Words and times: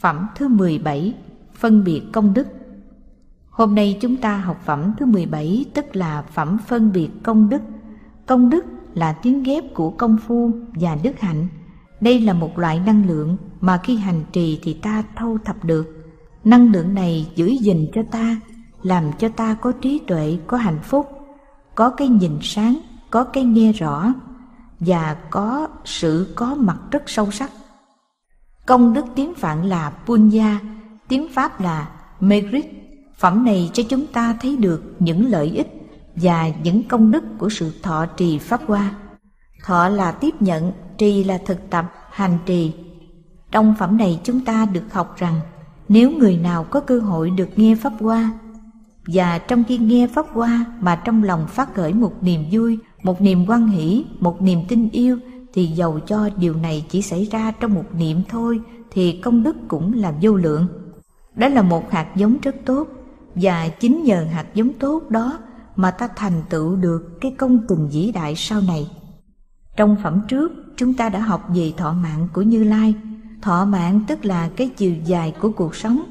Phẩm 0.00 0.26
thứ 0.34 0.48
17 0.48 1.14
Phân 1.54 1.84
biệt 1.84 2.02
công 2.12 2.34
đức 2.34 2.46
Hôm 3.56 3.74
nay 3.74 3.98
chúng 4.00 4.16
ta 4.16 4.36
học 4.36 4.60
phẩm 4.64 4.92
thứ 4.98 5.06
17 5.06 5.64
tức 5.74 5.96
là 5.96 6.22
phẩm 6.22 6.58
phân 6.66 6.92
biệt 6.92 7.08
công 7.22 7.48
đức. 7.48 7.62
Công 8.26 8.50
đức 8.50 8.64
là 8.94 9.12
tiếng 9.12 9.42
ghép 9.42 9.64
của 9.74 9.90
công 9.90 10.18
phu 10.26 10.50
và 10.74 10.96
đức 11.02 11.20
hạnh. 11.20 11.46
Đây 12.00 12.20
là 12.20 12.32
một 12.32 12.58
loại 12.58 12.80
năng 12.86 13.06
lượng 13.06 13.36
mà 13.60 13.80
khi 13.84 13.96
hành 13.96 14.24
trì 14.32 14.60
thì 14.62 14.74
ta 14.74 15.02
thâu 15.16 15.38
thập 15.44 15.64
được. 15.64 16.14
Năng 16.44 16.72
lượng 16.72 16.94
này 16.94 17.32
giữ 17.34 17.46
gìn 17.46 17.86
cho 17.94 18.02
ta, 18.10 18.40
làm 18.82 19.04
cho 19.18 19.28
ta 19.28 19.54
có 19.54 19.72
trí 19.72 20.00
tuệ, 20.06 20.38
có 20.46 20.56
hạnh 20.56 20.80
phúc, 20.82 21.06
có 21.74 21.90
cái 21.90 22.08
nhìn 22.08 22.38
sáng, 22.42 22.78
có 23.10 23.24
cái 23.24 23.44
nghe 23.44 23.72
rõ 23.72 24.12
và 24.80 25.16
có 25.30 25.68
sự 25.84 26.32
có 26.34 26.54
mặt 26.54 26.78
rất 26.90 27.02
sâu 27.06 27.30
sắc. 27.30 27.50
Công 28.66 28.92
đức 28.92 29.04
tiếng 29.14 29.34
Phạn 29.34 29.68
là 29.68 29.92
Punya, 30.06 30.60
tiếng 31.08 31.28
Pháp 31.32 31.60
là 31.60 31.88
Merit. 32.20 32.64
Phẩm 33.16 33.44
này 33.44 33.70
cho 33.72 33.82
chúng 33.88 34.06
ta 34.06 34.36
thấy 34.40 34.56
được 34.56 34.94
những 34.98 35.26
lợi 35.30 35.50
ích 35.54 35.68
và 36.16 36.48
những 36.62 36.88
công 36.88 37.10
đức 37.10 37.24
của 37.38 37.48
sự 37.48 37.72
thọ 37.82 38.06
trì 38.06 38.38
Pháp 38.38 38.60
Hoa. 38.66 38.94
Thọ 39.64 39.88
là 39.88 40.12
tiếp 40.12 40.42
nhận, 40.42 40.72
trì 40.98 41.24
là 41.24 41.38
thực 41.46 41.70
tập, 41.70 41.92
hành 42.10 42.38
trì. 42.46 42.72
Trong 43.50 43.74
phẩm 43.78 43.96
này 43.96 44.20
chúng 44.24 44.40
ta 44.40 44.66
được 44.72 44.92
học 44.92 45.14
rằng 45.16 45.40
nếu 45.88 46.10
người 46.10 46.36
nào 46.36 46.64
có 46.64 46.80
cơ 46.80 47.00
hội 47.00 47.30
được 47.30 47.48
nghe 47.56 47.74
Pháp 47.74 47.92
Hoa 48.00 48.30
và 49.06 49.38
trong 49.38 49.64
khi 49.64 49.78
nghe 49.78 50.06
Pháp 50.06 50.26
Hoa 50.32 50.64
mà 50.80 50.96
trong 50.96 51.24
lòng 51.24 51.46
phát 51.48 51.74
khởi 51.74 51.92
một 51.92 52.12
niềm 52.20 52.44
vui, 52.50 52.78
một 53.02 53.20
niềm 53.20 53.44
quan 53.48 53.68
hỷ, 53.68 54.04
một 54.20 54.42
niềm 54.42 54.60
tin 54.68 54.88
yêu 54.90 55.18
thì 55.56 55.66
dầu 55.66 56.00
cho 56.06 56.28
điều 56.36 56.54
này 56.54 56.84
chỉ 56.88 57.02
xảy 57.02 57.24
ra 57.24 57.52
trong 57.60 57.74
một 57.74 57.84
niệm 57.98 58.22
thôi 58.28 58.60
thì 58.90 59.12
công 59.12 59.42
đức 59.42 59.56
cũng 59.68 59.92
là 59.94 60.14
vô 60.22 60.36
lượng. 60.36 60.66
Đó 61.36 61.48
là 61.48 61.62
một 61.62 61.90
hạt 61.90 62.06
giống 62.16 62.36
rất 62.42 62.56
tốt 62.64 62.88
và 63.34 63.68
chính 63.68 64.04
nhờ 64.04 64.26
hạt 64.32 64.46
giống 64.54 64.72
tốt 64.72 65.10
đó 65.10 65.38
mà 65.76 65.90
ta 65.90 66.08
thành 66.16 66.42
tựu 66.50 66.76
được 66.76 67.18
cái 67.20 67.34
công 67.38 67.58
trình 67.68 67.88
vĩ 67.88 68.12
đại 68.12 68.34
sau 68.36 68.60
này. 68.60 68.90
Trong 69.76 69.96
phẩm 70.02 70.20
trước, 70.28 70.52
chúng 70.76 70.94
ta 70.94 71.08
đã 71.08 71.20
học 71.20 71.48
về 71.54 71.72
thọ 71.76 71.92
mạng 71.92 72.28
của 72.32 72.42
Như 72.42 72.64
Lai. 72.64 72.94
Thọ 73.42 73.64
mạng 73.64 74.00
tức 74.08 74.24
là 74.24 74.48
cái 74.56 74.68
chiều 74.68 74.94
dài 75.06 75.34
của 75.40 75.50
cuộc 75.50 75.74
sống. 75.74 76.02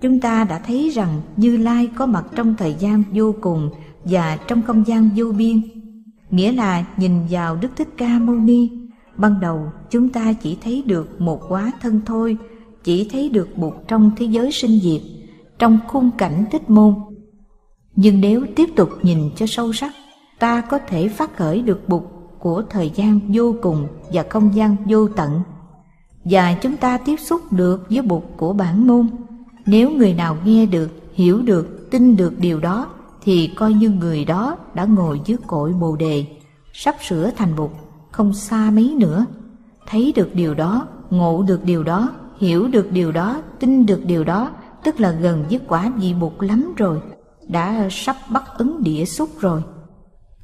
Chúng 0.00 0.20
ta 0.20 0.44
đã 0.44 0.58
thấy 0.58 0.90
rằng 0.90 1.20
Như 1.36 1.56
Lai 1.56 1.90
có 1.96 2.06
mặt 2.06 2.24
trong 2.34 2.54
thời 2.54 2.74
gian 2.78 3.02
vô 3.12 3.34
cùng 3.40 3.70
và 4.04 4.38
trong 4.48 4.62
không 4.62 4.86
gian 4.86 5.10
vô 5.16 5.32
biên. 5.32 5.62
Nghĩa 6.30 6.52
là 6.52 6.84
nhìn 6.96 7.26
vào 7.30 7.56
Đức 7.56 7.68
Thích 7.76 7.88
Ca 7.96 8.18
Mâu 8.18 8.36
Ni, 8.36 8.77
ban 9.18 9.40
đầu 9.40 9.72
chúng 9.90 10.08
ta 10.08 10.32
chỉ 10.32 10.58
thấy 10.62 10.82
được 10.86 11.20
một 11.20 11.40
quá 11.48 11.72
thân 11.80 12.00
thôi, 12.06 12.36
chỉ 12.84 13.08
thấy 13.12 13.28
được 13.28 13.58
một 13.58 13.88
trong 13.88 14.10
thế 14.16 14.26
giới 14.26 14.52
sinh 14.52 14.80
diệt, 14.80 15.00
trong 15.58 15.78
khung 15.88 16.10
cảnh 16.18 16.44
tích 16.50 16.70
môn. 16.70 16.94
Nhưng 17.96 18.20
nếu 18.20 18.46
tiếp 18.56 18.68
tục 18.76 18.90
nhìn 19.02 19.30
cho 19.36 19.46
sâu 19.46 19.72
sắc, 19.72 19.92
ta 20.38 20.60
có 20.60 20.78
thể 20.78 21.08
phát 21.08 21.36
khởi 21.36 21.62
được 21.62 21.88
bục 21.88 22.12
của 22.38 22.62
thời 22.70 22.90
gian 22.94 23.20
vô 23.32 23.54
cùng 23.62 23.86
và 24.12 24.24
không 24.30 24.54
gian 24.54 24.76
vô 24.86 25.08
tận. 25.08 25.40
Và 26.24 26.54
chúng 26.54 26.76
ta 26.76 26.98
tiếp 26.98 27.16
xúc 27.16 27.40
được 27.52 27.86
với 27.90 28.02
bục 28.02 28.36
của 28.36 28.52
bản 28.52 28.86
môn. 28.86 29.08
Nếu 29.66 29.90
người 29.90 30.14
nào 30.14 30.36
nghe 30.44 30.66
được, 30.66 30.90
hiểu 31.12 31.42
được, 31.42 31.90
tin 31.90 32.16
được 32.16 32.38
điều 32.38 32.60
đó, 32.60 32.86
thì 33.22 33.46
coi 33.56 33.72
như 33.72 33.90
người 33.90 34.24
đó 34.24 34.56
đã 34.74 34.84
ngồi 34.84 35.20
dưới 35.24 35.38
cội 35.46 35.72
bồ 35.72 35.96
đề, 35.96 36.26
sắp 36.72 36.96
sửa 37.08 37.30
thành 37.30 37.56
bục, 37.56 37.87
không 38.18 38.32
xa 38.32 38.70
mấy 38.70 38.94
nữa. 38.98 39.26
Thấy 39.86 40.12
được 40.16 40.34
điều 40.34 40.54
đó, 40.54 40.86
ngộ 41.10 41.42
được 41.42 41.64
điều 41.64 41.82
đó, 41.82 42.10
hiểu 42.38 42.68
được 42.68 42.92
điều 42.92 43.12
đó, 43.12 43.42
tin 43.60 43.86
được 43.86 44.02
điều 44.06 44.24
đó, 44.24 44.50
tức 44.84 45.00
là 45.00 45.10
gần 45.10 45.44
với 45.50 45.60
quả 45.68 45.92
vị 45.96 46.14
bục 46.14 46.40
lắm 46.40 46.74
rồi, 46.76 47.00
đã 47.48 47.88
sắp 47.90 48.16
bắt 48.30 48.44
ứng 48.58 48.82
địa 48.82 49.04
xúc 49.04 49.28
rồi. 49.40 49.62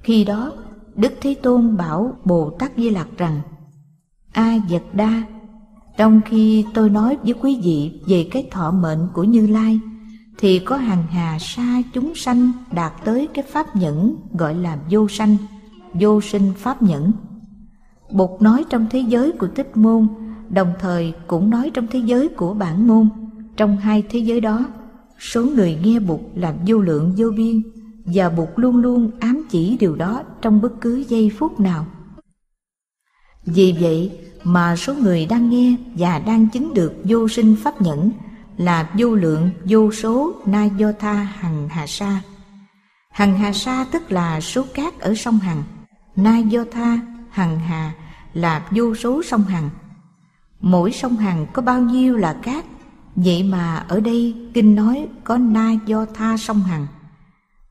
Khi 0.03 0.25
đó, 0.25 0.53
Đức 0.95 1.13
Thế 1.21 1.35
Tôn 1.35 1.77
bảo 1.77 2.17
Bồ 2.25 2.51
Tát 2.59 2.73
Di 2.77 2.91
Lặc 2.91 3.09
rằng 3.17 3.41
A 4.33 4.59
Vật 4.71 4.83
Đa 4.93 5.23
Trong 5.97 6.21
khi 6.27 6.65
tôi 6.75 6.91
nói 6.91 7.17
với 7.23 7.35
quý 7.43 7.61
vị 7.65 8.01
về 8.07 8.29
cái 8.31 8.49
thọ 8.51 8.71
mệnh 8.71 9.09
của 9.13 9.25
Như 9.25 9.47
Lai 9.47 9.81
Thì 10.39 10.59
có 10.59 10.77
hàng 10.77 11.05
hà 11.11 11.39
sa 11.41 11.83
chúng 11.95 12.15
sanh 12.15 12.53
đạt 12.73 12.93
tới 13.05 13.29
cái 13.35 13.45
pháp 13.53 13.77
nhẫn 13.77 14.17
gọi 14.33 14.55
là 14.55 14.79
vô 14.91 15.09
sanh 15.09 15.37
Vô 15.95 16.21
sinh 16.21 16.53
pháp 16.57 16.83
nhẫn 16.83 17.13
Bụt 18.15 18.43
nói 18.43 18.65
trong 18.71 18.87
thế 18.91 19.01
giới 19.01 19.33
của 19.33 19.47
tích 19.47 19.77
môn 19.77 20.09
Đồng 20.51 20.73
thời 20.81 21.13
cũng 21.27 21.51
nói 21.51 21.71
trong 21.75 21.87
thế 21.91 21.99
giới 21.99 22.29
của 22.29 22.55
bản 22.55 22.89
môn 22.89 23.09
Trong 23.57 23.77
hai 23.77 24.03
thế 24.11 24.19
giới 24.19 24.41
đó 24.41 24.67
Số 25.19 25.45
người 25.45 25.79
nghe 25.83 26.01
Bụt 26.01 26.21
là 26.35 26.55
vô 26.67 26.79
lượng 26.79 27.15
vô 27.17 27.31
biên 27.37 27.63
và 28.05 28.29
Bụt 28.31 28.49
luôn 28.57 28.77
luôn 28.77 29.11
ám 29.21 29.47
chỉ 29.51 29.77
điều 29.81 29.97
đó 29.97 30.23
trong 30.43 30.61
bất 30.61 30.81
cứ 30.81 31.05
giây 31.09 31.33
phút 31.39 31.61
nào. 31.61 31.87
Vì 33.47 33.75
vậy 33.81 34.19
mà 34.45 34.77
số 34.77 34.95
người 34.95 35.27
đang 35.27 35.51
nghe 35.51 35.77
và 35.95 36.19
đang 36.19 36.49
chứng 36.49 36.75
được 36.75 36.93
vô 37.05 37.29
sinh 37.29 37.57
pháp 37.63 37.81
nhẫn 37.81 38.11
là 38.57 38.91
vô 38.99 39.15
lượng 39.15 39.51
vô 39.65 39.93
số 39.93 40.33
na 40.47 40.65
do 40.65 40.93
tha 40.93 41.13
hằng 41.13 41.69
hà 41.69 41.87
sa. 41.87 42.23
Hằng 43.11 43.39
hà 43.39 43.53
sa 43.53 43.87
tức 43.93 44.13
là 44.13 44.41
số 44.41 44.65
cát 44.75 45.01
ở 45.01 45.15
sông 45.15 45.39
Hằng, 45.39 45.63
na 46.17 46.39
do 46.39 46.65
tha 46.73 47.01
hằng 47.31 47.59
hà 47.59 47.95
là 48.35 48.69
vô 48.71 48.95
số 48.95 49.23
sông 49.23 49.43
Hằng. 49.45 49.71
Mỗi 50.61 50.93
sông 50.93 51.17
Hằng 51.17 51.47
có 51.53 51.63
bao 51.63 51.81
nhiêu 51.81 52.17
là 52.17 52.33
cát, 52.33 52.65
vậy 53.17 53.43
mà 53.43 53.77
ở 53.77 54.01
đây 54.01 54.51
kinh 54.55 54.75
nói 54.75 55.09
có 55.25 55.39
na 55.39 55.73
do 55.87 56.07
tha 56.15 56.37
sông 56.37 56.61
Hằng 56.61 56.87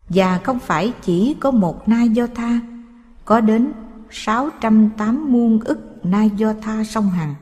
và 0.09 0.39
không 0.43 0.59
phải 0.59 0.93
chỉ 1.01 1.35
có 1.39 1.51
một 1.51 1.89
na 1.89 2.03
do 2.03 2.27
tha, 2.35 2.59
có 3.25 3.41
đến 3.41 3.71
608 4.11 5.31
muôn 5.31 5.59
ức 5.59 5.99
na 6.03 6.23
do 6.23 6.53
tha 6.61 6.83
sông 6.83 7.09
Hằng. 7.09 7.35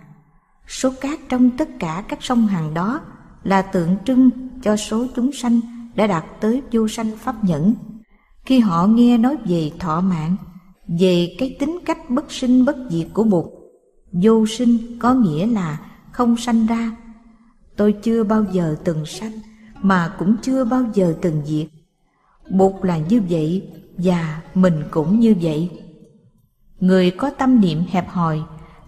Số 0.68 0.92
cát 1.02 1.20
trong 1.30 1.50
tất 1.50 1.70
cả 1.80 2.04
các 2.08 2.24
sông 2.24 2.48
Hằng 2.48 2.74
đó 2.74 3.02
là 3.44 3.62
tượng 3.62 3.96
trưng 4.06 4.30
cho 4.64 4.76
số 4.76 5.06
chúng 5.16 5.32
sanh 5.32 5.60
đã 5.96 6.08
đạt 6.08 6.26
tới 6.40 6.62
vô 6.72 6.88
sanh 6.88 7.12
pháp 7.18 7.44
nhẫn. 7.44 7.74
Khi 8.46 8.60
họ 8.60 8.88
nghe 8.88 9.18
nói 9.18 9.38
về 9.46 9.72
thọ 9.80 10.02
mạng, 10.02 10.36
về 11.00 11.36
cái 11.38 11.56
tính 11.60 11.80
cách 11.86 12.10
bất 12.10 12.32
sinh 12.32 12.66
bất 12.66 12.78
diệt 12.90 13.08
của 13.14 13.24
Bụt, 13.24 13.46
vô 14.12 14.46
sinh 14.46 15.00
có 15.00 15.14
nghĩa 15.14 15.48
là 15.48 15.80
không 16.12 16.38
sanh 16.38 16.66
ra. 16.66 16.98
Tôi 17.76 17.96
chưa 18.04 18.24
bao 18.24 18.46
giờ 18.52 18.76
từng 18.84 19.06
sanh, 19.06 19.32
mà 19.82 20.16
cũng 20.20 20.36
chưa 20.42 20.66
bao 20.66 20.84
giờ 20.94 21.16
từng 21.22 21.42
diệt 21.46 21.68
Bụt 22.50 22.74
là 22.82 22.98
như 22.98 23.22
vậy 23.30 23.70
và 23.98 24.42
mình 24.56 24.84
cũng 24.92 25.20
như 25.20 25.36
vậy. 25.42 25.70
Người 26.80 27.12
có 27.12 27.30
tâm 27.30 27.62
niệm 27.62 27.84
hẹp 27.90 28.10
hòi 28.10 28.42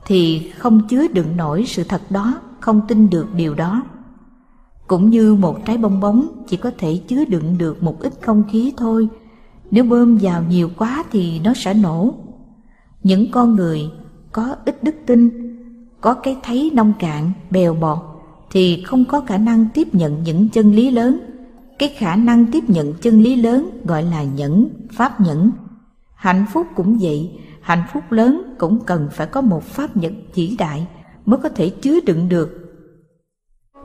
thì 0.06 0.52
không 0.58 0.88
chứa 0.88 1.08
đựng 1.08 1.38
nổi 1.38 1.63
sự 1.68 1.84
thật 1.84 2.02
đó, 2.09 2.42
không 2.59 2.81
tin 2.88 3.09
được 3.09 3.28
điều 3.36 3.53
đó. 3.53 3.84
Cũng 4.88 5.09
như 5.09 5.36
một 5.36 5.66
trái 5.66 5.78
bong 5.78 6.00
bóng 6.00 6.44
chỉ 6.47 6.58
có 6.58 6.72
thể 6.78 7.02
chứa 7.08 7.25
đựng 7.25 7.58
được 7.58 7.84
một 7.84 8.00
ít 8.00 8.13
không 8.22 8.44
khí 8.52 8.74
thôi, 8.78 9.08
nếu 9.74 9.84
bơm 9.84 10.18
vào 10.22 10.44
nhiều 10.50 10.70
quá 10.78 11.04
thì 11.12 11.40
nó 11.40 11.54
sẽ 11.54 11.74
nổ. 11.74 12.14
Những 13.04 13.32
con 13.32 13.56
người 13.56 13.82
có 14.32 14.56
ít 14.66 14.84
đức 14.84 14.96
tin, 15.06 15.30
có 16.02 16.14
cái 16.14 16.38
thấy 16.44 16.72
nông 16.74 16.94
cạn, 17.00 17.32
bèo 17.52 17.74
bọt 17.74 17.98
thì 18.52 18.84
không 18.84 19.06
có 19.06 19.22
khả 19.22 19.38
năng 19.38 19.68
tiếp 19.74 19.96
nhận 19.96 20.24
những 20.24 20.50
chân 20.50 20.76
lý 20.76 20.92
lớn. 20.92 21.20
Cái 21.80 21.90
khả 21.90 22.16
năng 22.16 22.46
tiếp 22.52 22.64
nhận 22.68 22.94
chân 22.94 23.22
lý 23.22 23.36
lớn 23.36 23.70
gọi 23.84 24.04
là 24.04 24.24
nhẫn 24.24 24.70
pháp 24.92 25.22
nhẫn. 25.22 25.52
Hạnh 26.16 26.46
phúc 26.54 26.68
cũng 26.76 26.98
vậy 27.02 27.32
hạnh 27.62 27.84
phúc 27.94 28.04
lớn 28.12 28.56
cũng 28.58 28.80
cần 28.86 29.10
phải 29.12 29.28
có 29.28 29.42
một 29.42 29.64
pháp 29.64 29.98
nhẫn 29.98 30.14
chỉ 30.34 30.56
đại 30.60 30.88
mới 31.26 31.40
có 31.44 31.50
thể 31.50 31.70
chứa 31.70 32.00
đựng 32.06 32.30
được. 32.30 32.60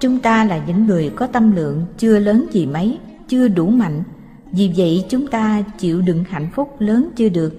Chúng 0.00 0.18
ta 0.18 0.44
là 0.44 0.64
những 0.66 0.86
người 0.86 1.10
có 1.16 1.26
tâm 1.26 1.52
lượng 1.56 1.84
chưa 1.98 2.18
lớn 2.18 2.46
gì 2.50 2.66
mấy 2.66 2.98
chưa 3.28 3.48
đủ 3.48 3.66
mạnh 3.66 4.02
vì 4.52 4.70
vậy 4.76 5.04
chúng 5.08 5.26
ta 5.26 5.62
chịu 5.78 6.00
đựng 6.00 6.24
hạnh 6.28 6.48
phúc 6.54 6.76
lớn 6.78 7.08
chưa 7.16 7.28
được 7.28 7.54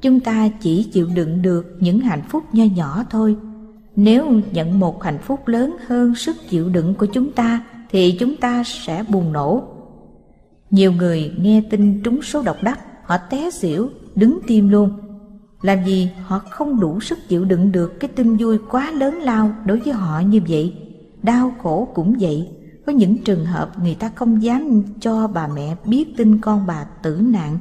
chúng 0.00 0.20
ta 0.20 0.48
chỉ 0.60 0.82
chịu 0.82 1.08
đựng 1.14 1.42
được 1.42 1.76
những 1.80 2.00
hạnh 2.00 2.22
phúc 2.28 2.44
nho 2.52 2.64
nhỏ 2.64 3.04
thôi 3.10 3.36
nếu 3.96 4.40
nhận 4.52 4.78
một 4.78 5.02
hạnh 5.02 5.18
phúc 5.18 5.48
lớn 5.48 5.76
hơn 5.86 6.14
sức 6.14 6.36
chịu 6.48 6.68
đựng 6.68 6.94
của 6.94 7.06
chúng 7.06 7.32
ta 7.32 7.64
thì 7.90 8.16
chúng 8.18 8.36
ta 8.36 8.62
sẽ 8.64 9.04
bùng 9.08 9.32
nổ 9.32 9.74
nhiều 10.74 10.92
người 10.92 11.32
nghe 11.38 11.62
tin 11.70 12.02
trúng 12.02 12.22
số 12.22 12.42
độc 12.42 12.56
đắc, 12.62 12.80
họ 13.04 13.16
té 13.16 13.50
xỉu, 13.50 13.90
đứng 14.14 14.38
tim 14.46 14.68
luôn. 14.68 14.90
Làm 15.62 15.84
gì 15.84 16.10
họ 16.24 16.38
không 16.38 16.80
đủ 16.80 17.00
sức 17.00 17.18
chịu 17.28 17.44
đựng 17.44 17.72
được 17.72 18.00
cái 18.00 18.10
tin 18.14 18.36
vui 18.36 18.58
quá 18.70 18.90
lớn 18.90 19.14
lao 19.14 19.52
đối 19.64 19.80
với 19.80 19.92
họ 19.92 20.20
như 20.20 20.40
vậy. 20.48 20.74
Đau 21.22 21.52
khổ 21.62 21.88
cũng 21.94 22.16
vậy. 22.20 22.48
Có 22.86 22.92
những 22.92 23.18
trường 23.24 23.46
hợp 23.46 23.78
người 23.82 23.94
ta 23.94 24.10
không 24.14 24.42
dám 24.42 24.82
cho 25.00 25.26
bà 25.26 25.48
mẹ 25.48 25.76
biết 25.84 26.14
tin 26.16 26.38
con 26.40 26.66
bà 26.66 26.84
tử 27.02 27.20
nạn 27.20 27.58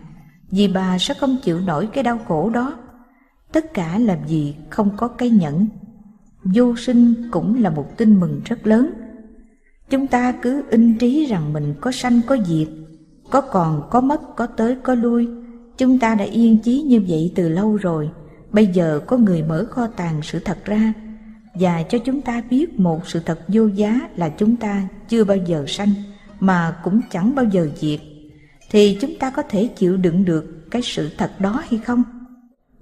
vì 0.52 0.68
bà 0.68 0.98
sẽ 1.00 1.14
không 1.14 1.38
chịu 1.44 1.60
nổi 1.60 1.90
cái 1.94 2.04
đau 2.04 2.20
khổ 2.28 2.50
đó. 2.50 2.78
Tất 3.52 3.74
cả 3.74 3.98
làm 3.98 4.18
gì 4.28 4.56
không 4.70 4.90
có 4.98 5.08
cái 5.08 5.30
nhẫn. 5.30 5.68
Vô 6.44 6.76
sinh 6.76 7.30
cũng 7.32 7.62
là 7.62 7.70
một 7.70 7.98
tin 7.98 8.20
mừng 8.20 8.42
rất 8.46 8.68
lớn 8.68 8.90
Chúng 9.90 10.08
ta 10.08 10.32
cứ 10.32 10.64
in 10.70 10.98
trí 10.98 11.26
rằng 11.26 11.54
mình 11.54 11.74
có 11.82 11.92
sanh 11.92 12.22
có 12.28 12.38
diệt, 12.46 12.68
có 13.30 13.42
còn 13.42 13.88
có 13.90 14.02
mất 14.02 14.36
có 14.36 14.46
tới 14.46 14.78
có 14.84 14.96
lui. 14.96 15.28
Chúng 15.78 16.00
ta 16.00 16.16
đã 16.16 16.26
yên 16.26 16.58
chí 16.64 16.82
như 16.82 17.02
vậy 17.08 17.32
từ 17.36 17.50
lâu 17.50 17.76
rồi. 17.76 18.10
Bây 18.52 18.68
giờ 18.68 19.00
có 19.08 19.18
người 19.18 19.44
mở 19.44 19.66
kho 19.70 19.88
tàng 19.88 20.20
sự 20.24 20.40
thật 20.40 20.58
ra 20.66 20.94
và 21.54 21.84
cho 21.84 21.98
chúng 21.98 22.22
ta 22.22 22.44
biết 22.50 22.80
một 22.80 23.08
sự 23.08 23.20
thật 23.20 23.40
vô 23.48 23.68
giá 23.68 24.10
là 24.16 24.30
chúng 24.30 24.56
ta 24.56 24.88
chưa 25.10 25.24
bao 25.24 25.38
giờ 25.38 25.66
sanh 25.68 25.94
mà 26.40 26.78
cũng 26.84 27.02
chẳng 27.12 27.36
bao 27.36 27.46
giờ 27.46 27.70
diệt 27.76 28.00
thì 28.72 28.98
chúng 29.02 29.16
ta 29.20 29.30
có 29.30 29.42
thể 29.50 29.68
chịu 29.68 29.98
đựng 29.98 30.26
được 30.26 30.72
cái 30.72 30.82
sự 30.82 31.10
thật 31.18 31.32
đó 31.40 31.64
hay 31.70 31.80
không? 31.80 32.04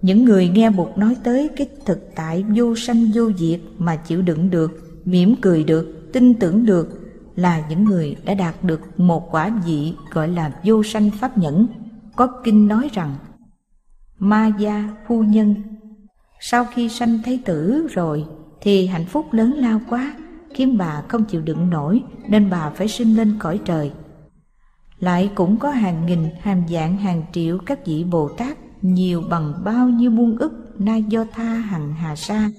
Những 0.01 0.25
người 0.25 0.49
nghe 0.49 0.69
Bụt 0.69 0.97
nói 0.97 1.15
tới 1.23 1.49
cái 1.55 1.67
thực 1.85 2.11
tại 2.15 2.45
vô 2.55 2.75
sanh 2.75 3.11
vô 3.13 3.31
diệt 3.37 3.59
mà 3.77 3.95
chịu 3.95 4.21
đựng 4.21 4.49
được, 4.49 5.01
mỉm 5.05 5.35
cười 5.41 5.63
được, 5.63 6.09
tin 6.13 6.33
tưởng 6.33 6.65
được 6.65 7.01
là 7.35 7.63
những 7.69 7.83
người 7.83 8.15
đã 8.25 8.33
đạt 8.33 8.63
được 8.63 8.99
một 8.99 9.31
quả 9.31 9.61
vị 9.65 9.93
gọi 10.11 10.27
là 10.27 10.51
vô 10.63 10.83
sanh 10.83 11.09
pháp 11.19 11.37
nhẫn. 11.37 11.67
Có 12.15 12.27
kinh 12.43 12.67
nói 12.67 12.89
rằng 12.93 13.15
Ma 14.19 14.51
gia 14.59 14.89
phu 15.07 15.23
nhân 15.23 15.55
sau 16.39 16.65
khi 16.65 16.89
sanh 16.89 17.19
thấy 17.25 17.41
tử 17.45 17.87
rồi 17.91 18.25
thì 18.61 18.87
hạnh 18.87 19.05
phúc 19.05 19.33
lớn 19.33 19.53
lao 19.53 19.81
quá 19.89 20.15
khiến 20.53 20.77
bà 20.77 21.01
không 21.07 21.23
chịu 21.23 21.41
đựng 21.41 21.69
nổi 21.69 22.03
nên 22.29 22.49
bà 22.49 22.69
phải 22.69 22.87
sinh 22.87 23.15
lên 23.15 23.35
cõi 23.39 23.59
trời. 23.65 23.91
Lại 24.99 25.31
cũng 25.35 25.57
có 25.57 25.69
hàng 25.69 26.05
nghìn, 26.05 26.19
hàng 26.39 26.63
vạn, 26.69 26.97
hàng 26.97 27.23
triệu 27.33 27.57
các 27.57 27.85
vị 27.85 28.03
Bồ 28.03 28.29
Tát 28.29 28.57
nhiều 28.81 29.23
bằng 29.29 29.53
bao 29.63 29.89
nhiêu 29.89 30.11
muôn 30.11 30.37
ức 30.37 30.75
na 30.79 30.95
do 30.95 31.25
tha 31.31 31.43
hằng 31.43 31.93
hà 31.93 32.15
sa. 32.15 32.49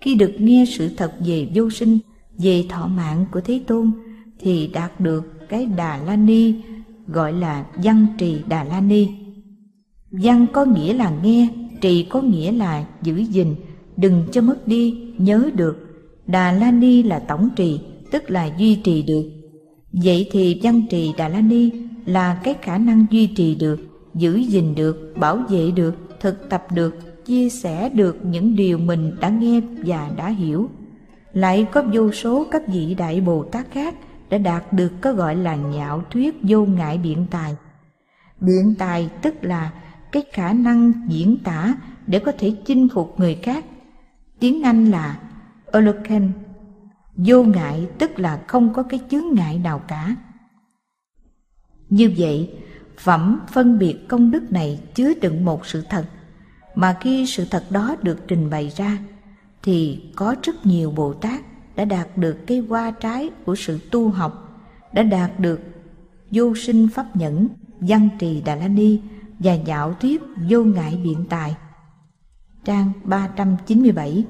Khi 0.00 0.14
được 0.14 0.32
nghe 0.38 0.64
sự 0.68 0.90
thật 0.96 1.12
về 1.26 1.48
vô 1.54 1.70
sinh 1.70 1.98
về 2.38 2.64
thọ 2.68 2.86
mạng 2.86 3.26
của 3.32 3.40
thế 3.40 3.60
tôn 3.66 3.92
thì 4.40 4.66
đạt 4.66 5.00
được 5.00 5.48
cái 5.48 5.66
đà 5.66 5.96
la 5.96 6.16
ni 6.16 6.54
gọi 7.06 7.32
là 7.32 7.66
văn 7.74 8.06
trì 8.18 8.42
đà 8.48 8.64
la 8.64 8.80
ni. 8.80 9.08
Văn 10.10 10.46
có 10.52 10.64
nghĩa 10.64 10.92
là 10.92 11.10
nghe 11.22 11.48
trì 11.80 12.02
có 12.02 12.20
nghĩa 12.20 12.52
là 12.52 12.84
giữ 13.02 13.16
gìn 13.16 13.54
đừng 13.96 14.24
cho 14.32 14.40
mất 14.40 14.68
đi 14.68 15.01
nhớ 15.18 15.50
được, 15.54 15.76
đà 16.26 16.52
la 16.52 16.70
ni 16.70 17.02
là 17.02 17.18
tổng 17.18 17.48
trì, 17.56 17.80
tức 18.10 18.30
là 18.30 18.50
duy 18.58 18.74
trì 18.74 19.02
được. 19.02 19.30
Vậy 19.92 20.28
thì 20.32 20.60
văn 20.62 20.82
trì 20.90 21.12
đà 21.16 21.28
la 21.28 21.40
ni 21.40 21.70
là 22.06 22.40
cái 22.44 22.54
khả 22.62 22.78
năng 22.78 23.06
duy 23.10 23.26
trì 23.26 23.54
được, 23.54 23.80
giữ 24.14 24.36
gìn 24.36 24.74
được, 24.74 25.14
bảo 25.16 25.36
vệ 25.36 25.70
được, 25.70 25.94
thực 26.20 26.50
tập 26.50 26.66
được, 26.74 27.24
chia 27.24 27.48
sẻ 27.48 27.88
được 27.88 28.24
những 28.24 28.56
điều 28.56 28.78
mình 28.78 29.16
đã 29.20 29.28
nghe 29.28 29.60
và 29.84 30.10
đã 30.16 30.28
hiểu. 30.28 30.68
Lại 31.32 31.66
có 31.72 31.82
vô 31.92 32.12
số 32.12 32.46
các 32.50 32.68
vị 32.68 32.94
đại 32.94 33.20
bồ 33.20 33.44
tát 33.44 33.70
khác 33.70 33.94
đã 34.30 34.38
đạt 34.38 34.72
được 34.72 34.92
có 35.00 35.12
gọi 35.12 35.36
là 35.36 35.56
nhạo 35.56 36.02
thuyết 36.10 36.34
vô 36.42 36.64
ngại 36.64 36.98
biện 36.98 37.26
tài. 37.30 37.56
Biện 38.40 38.74
tài 38.78 39.08
tức 39.22 39.34
là 39.42 39.72
cái 40.12 40.22
khả 40.32 40.52
năng 40.52 40.92
diễn 41.08 41.36
tả 41.44 41.74
để 42.06 42.18
có 42.18 42.32
thể 42.38 42.52
chinh 42.64 42.88
phục 42.94 43.20
người 43.20 43.34
khác 43.34 43.64
tiếng 44.42 44.62
anh 44.62 44.90
là 44.90 45.18
eloquent. 45.72 46.32
Vô 47.16 47.42
ngại 47.42 47.86
tức 47.98 48.18
là 48.18 48.42
không 48.46 48.74
có 48.74 48.82
cái 48.82 49.00
chướng 49.10 49.34
ngại 49.34 49.58
nào 49.58 49.78
cả. 49.78 50.16
Như 51.90 52.12
vậy, 52.16 52.50
phẩm 52.98 53.40
phân 53.52 53.78
biệt 53.78 54.08
công 54.08 54.30
đức 54.30 54.52
này 54.52 54.80
chứa 54.94 55.14
đựng 55.14 55.44
một 55.44 55.66
sự 55.66 55.84
thật, 55.90 56.04
mà 56.74 56.96
khi 57.00 57.26
sự 57.26 57.44
thật 57.50 57.64
đó 57.70 57.96
được 58.02 58.18
trình 58.28 58.50
bày 58.50 58.72
ra, 58.76 58.98
thì 59.62 60.02
có 60.16 60.34
rất 60.42 60.66
nhiều 60.66 60.90
bồ 60.90 61.12
tát 61.12 61.40
đã 61.76 61.84
đạt 61.84 62.16
được 62.16 62.46
cái 62.46 62.58
hoa 62.58 62.90
trái 62.90 63.30
của 63.44 63.54
sự 63.54 63.78
tu 63.90 64.08
học, 64.08 64.62
đã 64.92 65.02
đạt 65.02 65.40
được 65.40 65.60
vô 66.30 66.54
sinh 66.54 66.88
pháp 66.94 67.16
nhẫn, 67.16 67.48
văn 67.80 68.08
trì 68.18 68.40
đà 68.40 68.54
la 68.54 68.68
ni 68.68 69.00
và 69.38 69.54
dạo 69.54 69.94
thuyết 70.00 70.22
vô 70.50 70.64
ngại 70.64 71.00
biện 71.04 71.24
tài 71.28 71.56
trang 72.64 72.92
397 73.04 74.24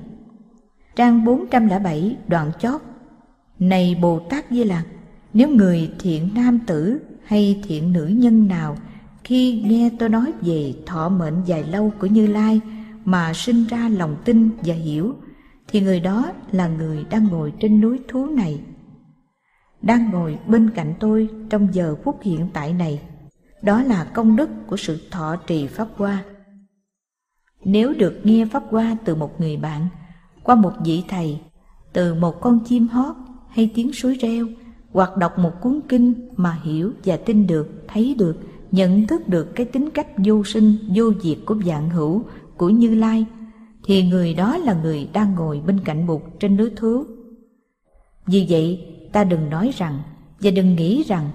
trang 0.97 1.25
407 1.25 2.17
đoạn 2.29 2.51
chót. 2.59 2.81
Này 3.59 3.99
bồ 4.03 4.19
tát 4.19 4.45
di 4.51 4.65
lặc, 4.65 4.87
nếu 5.33 5.49
người 5.49 5.91
thiện 5.99 6.29
nam 6.35 6.59
tử 6.67 7.01
hay 7.25 7.63
thiện 7.67 7.93
nữ 7.93 8.07
nhân 8.07 8.49
nào 8.49 8.77
khi 9.25 9.63
nghe 9.67 9.91
tôi 9.99 10.09
nói 10.09 10.33
về 10.41 10.75
thọ 10.87 11.09
mệnh 11.09 11.43
dài 11.47 11.65
lâu 11.65 11.93
của 12.01 12.07
Như 12.07 12.27
Lai 12.27 12.61
mà 13.05 13.33
sinh 13.35 13.67
ra 13.67 13.89
lòng 13.89 14.17
tin 14.25 14.51
và 14.65 14.75
hiểu, 14.75 15.15
thì 15.69 15.81
người 15.81 16.01
đó 16.01 16.33
là 16.53 16.69
người 16.69 17.05
đang 17.11 17.25
ngồi 17.25 17.53
trên 17.61 17.81
núi 17.81 18.01
thú 18.09 18.27
này. 18.27 18.61
Đang 19.83 20.11
ngồi 20.11 20.39
bên 20.47 20.71
cạnh 20.71 20.95
tôi 21.01 21.29
trong 21.51 21.69
giờ 21.75 21.97
phút 22.05 22.19
hiện 22.23 22.49
tại 22.53 22.73
này, 22.73 23.01
đó 23.63 23.83
là 23.83 24.05
công 24.05 24.37
đức 24.37 24.51
của 24.67 24.77
sự 24.77 25.01
thọ 25.11 25.37
trì 25.37 25.67
pháp 25.67 25.89
hoa 25.97 26.25
nếu 27.65 27.95
được 27.95 28.21
nghe 28.25 28.47
pháp 28.47 28.63
hoa 28.71 28.97
từ 29.05 29.15
một 29.15 29.41
người 29.41 29.57
bạn 29.57 29.87
qua 30.43 30.55
một 30.55 30.73
vị 30.85 31.03
thầy 31.09 31.39
từ 31.93 32.15
một 32.15 32.41
con 32.41 32.61
chim 32.65 32.89
hót 32.89 33.17
hay 33.49 33.71
tiếng 33.75 33.93
suối 33.93 34.15
reo 34.15 34.47
hoặc 34.93 35.17
đọc 35.17 35.39
một 35.39 35.53
cuốn 35.61 35.81
kinh 35.89 36.15
mà 36.37 36.59
hiểu 36.63 36.93
và 37.05 37.17
tin 37.17 37.47
được, 37.47 37.85
thấy 37.89 38.15
được, 38.19 38.37
nhận 38.71 39.07
thức 39.07 39.29
được 39.29 39.55
cái 39.55 39.67
tính 39.67 39.91
cách 39.91 40.07
vô 40.25 40.45
sinh, 40.45 40.77
vô 40.95 41.13
diệt 41.23 41.39
của 41.47 41.57
dạng 41.67 41.91
hữu, 41.91 42.25
của 42.57 42.69
Như 42.69 42.95
Lai, 42.95 43.27
thì 43.85 44.03
người 44.03 44.35
đó 44.35 44.57
là 44.57 44.75
người 44.83 45.09
đang 45.13 45.35
ngồi 45.35 45.61
bên 45.67 45.81
cạnh 45.85 46.07
Bụt 46.07 46.21
trên 46.41 46.57
núi 46.57 46.71
thú. 46.77 47.05
Vì 48.27 48.47
vậy, 48.49 48.87
ta 49.13 49.25
đừng 49.25 49.51
nói 49.51 49.71
rằng 49.77 50.03
và 50.41 50.51
đừng 50.51 50.77
nghĩ 50.77 51.03
rằng 51.07 51.31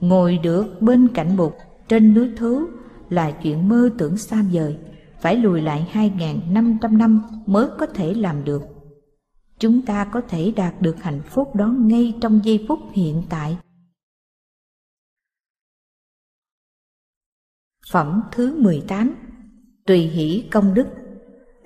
ngồi 0.00 0.38
được 0.38 0.82
bên 0.82 1.08
cạnh 1.08 1.36
Bụt 1.36 1.52
trên 1.88 2.14
núi 2.14 2.30
thú 2.36 2.62
là 3.10 3.30
chuyện 3.30 3.68
mơ 3.68 3.90
tưởng 3.98 4.16
xa 4.16 4.44
vời, 4.52 4.76
phải 5.22 5.36
lùi 5.36 5.62
lại 5.62 5.86
2.500 5.92 6.96
năm 6.96 7.22
mới 7.46 7.66
có 7.78 7.86
thể 7.86 8.14
làm 8.14 8.44
được. 8.44 8.62
Chúng 9.58 9.82
ta 9.82 10.04
có 10.04 10.20
thể 10.28 10.52
đạt 10.56 10.82
được 10.82 11.02
hạnh 11.02 11.20
phúc 11.26 11.54
đó 11.54 11.66
ngay 11.66 12.14
trong 12.20 12.40
giây 12.44 12.64
phút 12.68 12.78
hiện 12.92 13.22
tại. 13.28 13.56
Phẩm 17.90 18.22
thứ 18.32 18.56
18 18.62 19.14
Tùy 19.86 19.98
hỷ 19.98 20.44
công 20.50 20.74
đức. 20.74 20.86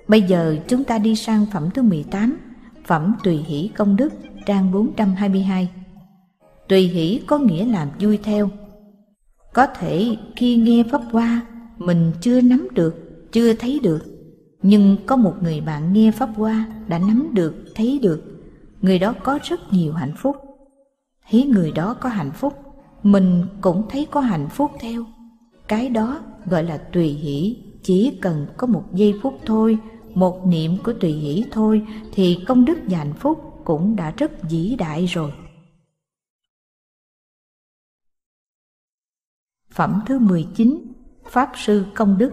Bây 0.07 0.21
giờ 0.21 0.57
chúng 0.67 0.83
ta 0.83 0.97
đi 0.97 1.15
sang 1.15 1.45
phẩm 1.53 1.69
thứ 1.73 1.81
18 1.81 2.37
Phẩm 2.85 3.15
tùy 3.23 3.37
hỷ 3.37 3.71
công 3.75 3.95
đức 3.95 4.13
trang 4.45 4.71
422 4.71 5.69
Tùy 6.67 6.87
hỷ 6.87 7.21
có 7.27 7.37
nghĩa 7.37 7.65
là 7.65 7.91
vui 7.99 8.19
theo. 8.23 8.49
Có 9.53 9.67
thể 9.67 10.17
khi 10.35 10.55
nghe 10.55 10.83
Pháp 10.91 11.01
Hoa 11.11 11.41
Mình 11.77 12.11
chưa 12.21 12.41
nắm 12.41 12.67
được, 12.71 13.06
chưa 13.31 13.53
thấy 13.53 13.79
được. 13.83 13.99
Nhưng 14.61 14.97
có 15.05 15.15
một 15.15 15.33
người 15.41 15.61
bạn 15.61 15.93
nghe 15.93 16.11
pháp 16.11 16.29
hoa 16.35 16.67
đã 16.87 16.99
nắm 16.99 17.29
được, 17.33 17.55
thấy 17.75 17.99
được. 18.01 18.23
Người 18.81 18.99
đó 18.99 19.13
có 19.23 19.39
rất 19.43 19.59
nhiều 19.73 19.93
hạnh 19.93 20.13
phúc. 20.17 20.35
Thấy 21.29 21.43
người 21.45 21.71
đó 21.71 21.93
có 21.93 22.09
hạnh 22.09 22.31
phúc, 22.31 22.53
mình 23.03 23.45
cũng 23.61 23.83
thấy 23.89 24.07
có 24.11 24.19
hạnh 24.19 24.49
phúc 24.49 24.71
theo. 24.79 25.05
Cái 25.67 25.89
đó 25.89 26.21
gọi 26.45 26.63
là 26.63 26.77
tùy 26.77 27.07
hỷ. 27.07 27.63
Chỉ 27.83 28.17
cần 28.21 28.47
có 28.57 28.67
một 28.67 28.83
giây 28.93 29.13
phút 29.21 29.39
thôi, 29.45 29.77
một 30.13 30.41
niệm 30.47 30.77
của 30.83 30.93
tùy 30.93 31.11
hỷ 31.11 31.45
thôi, 31.51 31.81
thì 32.13 32.39
công 32.47 32.65
đức 32.65 32.77
và 32.85 32.97
hạnh 32.97 33.13
phúc 33.13 33.61
cũng 33.65 33.95
đã 33.95 34.13
rất 34.17 34.31
vĩ 34.49 34.75
đại 34.79 35.05
rồi. 35.05 35.31
Phẩm 39.71 40.01
thứ 40.05 40.19
19 40.19 40.93
Pháp 41.29 41.51
Sư 41.55 41.85
Công 41.95 42.17
Đức. 42.17 42.31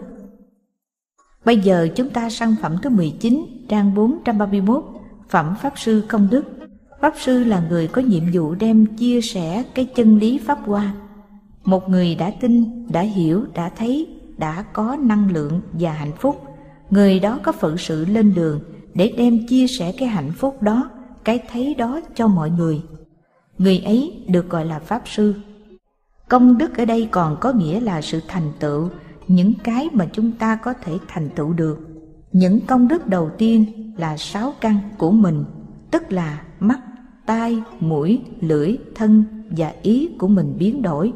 Bây 1.44 1.58
giờ 1.58 1.88
chúng 1.96 2.10
ta 2.10 2.30
sang 2.30 2.54
phẩm 2.62 2.76
thứ 2.82 2.90
19, 2.90 3.46
trang 3.68 3.94
431, 3.94 4.84
Phẩm 5.28 5.54
Pháp 5.62 5.72
Sư 5.76 6.04
Công 6.08 6.28
Đức. 6.30 6.44
Pháp 7.00 7.14
Sư 7.18 7.44
là 7.44 7.62
người 7.68 7.86
có 7.86 8.02
nhiệm 8.02 8.22
vụ 8.32 8.54
đem 8.54 8.86
chia 8.86 9.20
sẻ 9.20 9.64
cái 9.74 9.84
chân 9.84 10.18
lý 10.18 10.38
Pháp 10.38 10.58
Hoa. 10.66 10.94
Một 11.64 11.88
người 11.88 12.14
đã 12.14 12.32
tin, 12.40 12.64
đã 12.92 13.00
hiểu, 13.00 13.44
đã 13.54 13.68
thấy, 13.68 14.06
đã 14.38 14.64
có 14.72 14.96
năng 15.00 15.32
lượng 15.32 15.60
và 15.72 15.92
hạnh 15.92 16.12
phúc. 16.18 16.42
Người 16.90 17.20
đó 17.20 17.38
có 17.42 17.52
phận 17.52 17.78
sự 17.78 18.04
lên 18.04 18.34
đường 18.34 18.60
để 18.94 19.14
đem 19.18 19.46
chia 19.46 19.66
sẻ 19.66 19.92
cái 19.98 20.08
hạnh 20.08 20.32
phúc 20.36 20.62
đó, 20.62 20.90
cái 21.24 21.40
thấy 21.52 21.74
đó 21.74 22.00
cho 22.14 22.26
mọi 22.26 22.50
người. 22.50 22.82
Người 23.58 23.78
ấy 23.78 24.24
được 24.28 24.50
gọi 24.50 24.64
là 24.64 24.78
Pháp 24.78 25.02
Sư. 25.06 25.34
Công 26.28 26.58
đức 26.58 26.76
ở 26.76 26.84
đây 26.84 27.08
còn 27.10 27.36
có 27.40 27.52
nghĩa 27.52 27.80
là 27.80 28.02
sự 28.02 28.20
thành 28.28 28.52
tựu 28.58 28.88
những 29.28 29.52
cái 29.64 29.88
mà 29.92 30.06
chúng 30.12 30.32
ta 30.32 30.56
có 30.56 30.72
thể 30.72 30.92
thành 31.08 31.28
tựu 31.36 31.52
được. 31.52 31.78
Những 32.32 32.60
công 32.66 32.88
đức 32.88 33.06
đầu 33.06 33.30
tiên 33.38 33.64
là 33.96 34.16
sáu 34.16 34.54
căn 34.60 34.78
của 34.98 35.10
mình 35.10 35.44
tức 35.90 36.12
là 36.12 36.42
mắt 36.60 36.80
tai 37.26 37.62
mũi 37.80 38.20
lưỡi 38.40 38.76
thân 38.94 39.24
và 39.50 39.74
ý 39.82 40.08
của 40.18 40.28
mình 40.28 40.56
biến 40.58 40.82
đổi. 40.82 41.12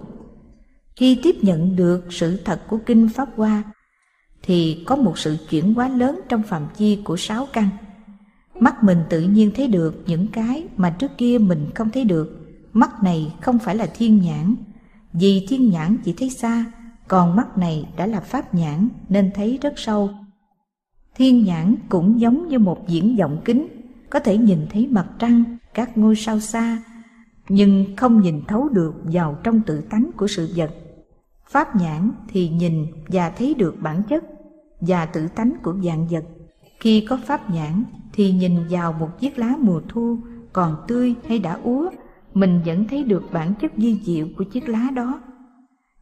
Khi 0.96 1.20
tiếp 1.22 1.36
nhận 1.42 1.76
được 1.76 2.06
sự 2.10 2.36
thật 2.44 2.60
của 2.68 2.78
kinh 2.86 3.08
pháp 3.08 3.28
hoa 3.36 3.62
thì 4.42 4.84
có 4.86 4.96
một 4.96 5.18
sự 5.18 5.36
chuyển 5.50 5.74
hóa 5.74 5.88
lớn 5.88 6.20
trong 6.28 6.42
phạm 6.42 6.62
chi 6.76 6.98
của 7.04 7.16
sáu 7.16 7.46
căn. 7.52 7.68
Mắt 8.60 8.84
mình 8.84 8.98
tự 9.10 9.20
nhiên 9.20 9.50
thấy 9.54 9.66
được 9.68 10.02
những 10.06 10.26
cái 10.26 10.66
mà 10.76 10.90
trước 10.90 11.10
kia 11.18 11.38
mình 11.38 11.70
không 11.74 11.90
thấy 11.90 12.04
được. 12.04 12.46
Mắt 12.72 13.02
này 13.02 13.34
không 13.40 13.58
phải 13.58 13.76
là 13.76 13.86
thiên 13.86 14.22
nhãn, 14.22 14.54
vì 15.12 15.46
thiên 15.48 15.70
nhãn 15.70 15.96
chỉ 16.04 16.12
thấy 16.12 16.30
xa, 16.30 16.64
còn 17.08 17.36
mắt 17.36 17.58
này 17.58 17.88
đã 17.96 18.06
là 18.06 18.20
pháp 18.20 18.54
nhãn 18.54 18.88
nên 19.08 19.30
thấy 19.34 19.58
rất 19.62 19.72
sâu. 19.76 20.10
Thiên 21.14 21.44
nhãn 21.44 21.74
cũng 21.88 22.20
giống 22.20 22.48
như 22.48 22.58
một 22.58 22.88
diễn 22.88 23.16
vọng 23.16 23.40
kính, 23.44 23.68
có 24.10 24.20
thể 24.20 24.38
nhìn 24.38 24.66
thấy 24.70 24.88
mặt 24.90 25.06
trăng, 25.18 25.44
các 25.74 25.98
ngôi 25.98 26.16
sao 26.16 26.40
xa, 26.40 26.82
nhưng 27.48 27.96
không 27.96 28.20
nhìn 28.20 28.42
thấu 28.48 28.68
được 28.68 28.94
vào 29.04 29.38
trong 29.42 29.60
tự 29.60 29.80
tánh 29.80 30.10
của 30.16 30.26
sự 30.26 30.52
vật. 30.56 30.70
Pháp 31.48 31.76
nhãn 31.76 32.10
thì 32.28 32.48
nhìn 32.48 32.86
và 33.08 33.30
thấy 33.30 33.54
được 33.54 33.76
bản 33.80 34.02
chất 34.08 34.24
và 34.80 35.06
tự 35.06 35.28
tánh 35.28 35.52
của 35.62 35.74
dạng 35.84 36.06
vật. 36.08 36.24
Khi 36.80 37.06
có 37.08 37.18
pháp 37.26 37.50
nhãn 37.50 37.84
thì 38.12 38.32
nhìn 38.32 38.56
vào 38.70 38.92
một 38.92 39.08
chiếc 39.20 39.38
lá 39.38 39.54
mùa 39.60 39.80
thu 39.88 40.18
còn 40.52 40.76
tươi 40.88 41.14
hay 41.28 41.38
đã 41.38 41.58
úa, 41.62 41.90
mình 42.34 42.60
vẫn 42.66 42.84
thấy 42.88 43.04
được 43.04 43.22
bản 43.32 43.54
chất 43.60 43.72
di 43.76 44.00
diệu 44.04 44.26
của 44.36 44.44
chiếc 44.44 44.68
lá 44.68 44.90
đó. 44.94 45.20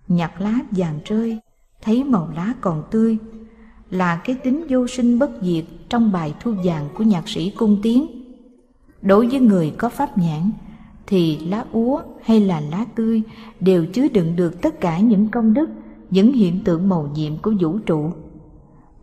Nhặt 0.09 0.41
lá 0.41 0.59
vàng 0.71 0.99
rơi, 1.05 1.39
thấy 1.83 2.05
màu 2.05 2.29
lá 2.37 2.53
còn 2.61 2.83
tươi, 2.91 3.19
là 3.91 4.17
cái 4.17 4.37
tính 4.45 4.67
vô 4.69 4.87
sinh 4.87 5.19
bất 5.19 5.31
diệt 5.43 5.65
trong 5.89 6.13
bài 6.13 6.35
thu 6.41 6.55
vàng 6.65 6.89
của 6.95 7.05
nhạc 7.05 7.29
sĩ 7.29 7.51
cung 7.51 7.79
tiến. 7.83 8.07
Đối 9.03 9.27
với 9.27 9.41
người 9.41 9.75
có 9.79 9.89
pháp 9.89 10.19
nhãn, 10.19 10.51
thì 11.07 11.39
lá 11.39 11.65
úa 11.73 12.01
hay 12.23 12.41
là 12.41 12.61
lá 12.61 12.85
tươi 12.95 13.23
đều 13.61 13.87
chứa 13.87 14.09
đựng 14.09 14.37
được 14.37 14.63
tất 14.63 14.81
cả 14.81 14.99
những 14.99 15.29
công 15.29 15.55
đức, 15.55 15.71
những 16.11 16.33
hiện 16.33 16.65
tượng 16.65 16.89
màu 16.89 17.11
nhiệm 17.15 17.37
của 17.37 17.53
vũ 17.61 17.79
trụ. 17.79 18.11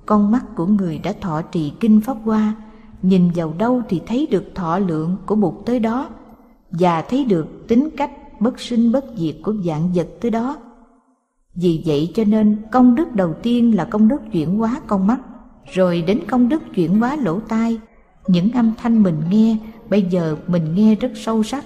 Con 0.05 0.31
mắt 0.31 0.45
của 0.55 0.65
người 0.65 0.98
đã 0.98 1.13
thọ 1.22 1.41
trì 1.41 1.74
kinh 1.79 2.01
pháp 2.01 2.17
hoa, 2.24 2.55
nhìn 3.01 3.31
vào 3.36 3.53
đâu 3.57 3.81
thì 3.89 4.01
thấy 4.07 4.27
được 4.31 4.55
thọ 4.55 4.79
lượng 4.79 5.17
của 5.25 5.36
bụt 5.36 5.53
tới 5.65 5.79
đó, 5.79 6.10
và 6.72 7.01
thấy 7.01 7.25
được 7.25 7.67
tính 7.67 7.89
cách 7.98 8.12
bất 8.39 8.60
sinh 8.60 8.91
bất 8.91 9.05
diệt 9.15 9.36
của 9.43 9.53
dạng 9.65 9.93
vật 9.93 10.07
tới 10.22 10.31
đó. 10.31 10.57
Vì 11.55 11.83
vậy 11.86 12.12
cho 12.15 12.24
nên 12.24 12.57
công 12.72 12.95
đức 12.95 13.15
đầu 13.15 13.33
tiên 13.43 13.75
là 13.75 13.86
công 13.86 14.07
đức 14.07 14.22
chuyển 14.31 14.57
hóa 14.57 14.81
con 14.88 15.07
mắt, 15.07 15.19
rồi 15.74 16.01
đến 16.07 16.19
công 16.27 16.50
đức 16.50 16.63
chuyển 16.75 17.00
hóa 17.00 17.15
lỗ 17.15 17.39
tai. 17.39 17.79
Những 18.27 18.51
âm 18.51 18.72
thanh 18.77 19.03
mình 19.03 19.22
nghe, 19.29 19.57
bây 19.89 20.01
giờ 20.01 20.36
mình 20.48 20.75
nghe 20.75 20.95
rất 20.95 21.12
sâu 21.15 21.43
sắc. 21.43 21.65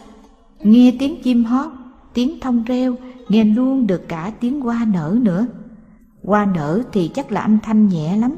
Nghe 0.64 0.94
tiếng 1.00 1.22
chim 1.22 1.44
hót, 1.44 1.72
tiếng 2.14 2.40
thông 2.40 2.64
reo, 2.64 2.96
nghe 3.30 3.44
luôn 3.44 3.88
được 3.88 4.08
cả 4.08 4.32
tiếng 4.40 4.62
hoa 4.62 4.86
nở 4.94 5.18
nữa. 5.22 5.48
Hoa 6.24 6.46
nở 6.56 6.82
thì 6.94 7.08
chắc 7.08 7.32
là 7.32 7.42
âm 7.42 7.60
thanh 7.64 7.88
nhẹ 7.88 8.18
lắm, 8.18 8.32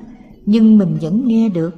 nhưng 0.46 0.78
mình 0.78 0.98
vẫn 1.02 1.28
nghe 1.28 1.50
được. 1.50 1.76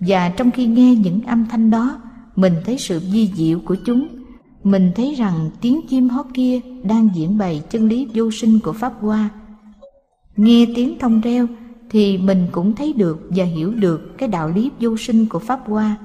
Và 0.00 0.28
trong 0.28 0.50
khi 0.50 0.66
nghe 0.66 0.94
những 0.94 1.22
âm 1.22 1.46
thanh 1.50 1.70
đó, 1.70 2.00
mình 2.36 2.52
thấy 2.64 2.78
sự 2.78 2.98
di 2.98 3.30
diệu 3.34 3.58
của 3.64 3.76
chúng 3.84 4.23
mình 4.64 4.92
thấy 4.94 5.14
rằng 5.14 5.50
tiếng 5.60 5.80
chim 5.88 6.08
hót 6.08 6.26
kia 6.34 6.60
đang 6.82 7.08
diễn 7.14 7.38
bày 7.38 7.62
chân 7.70 7.88
lý 7.88 8.08
vô 8.14 8.30
sinh 8.30 8.58
của 8.64 8.72
Pháp 8.72 8.92
Hoa. 9.00 9.30
Nghe 10.36 10.66
tiếng 10.74 10.98
thông 10.98 11.20
reo 11.20 11.46
thì 11.90 12.18
mình 12.18 12.46
cũng 12.52 12.74
thấy 12.74 12.92
được 12.92 13.28
và 13.30 13.44
hiểu 13.44 13.74
được 13.74 14.18
cái 14.18 14.28
đạo 14.28 14.48
lý 14.48 14.70
vô 14.80 14.96
sinh 14.96 15.26
của 15.26 15.38
Pháp 15.38 15.60
Hoa. 15.66 15.96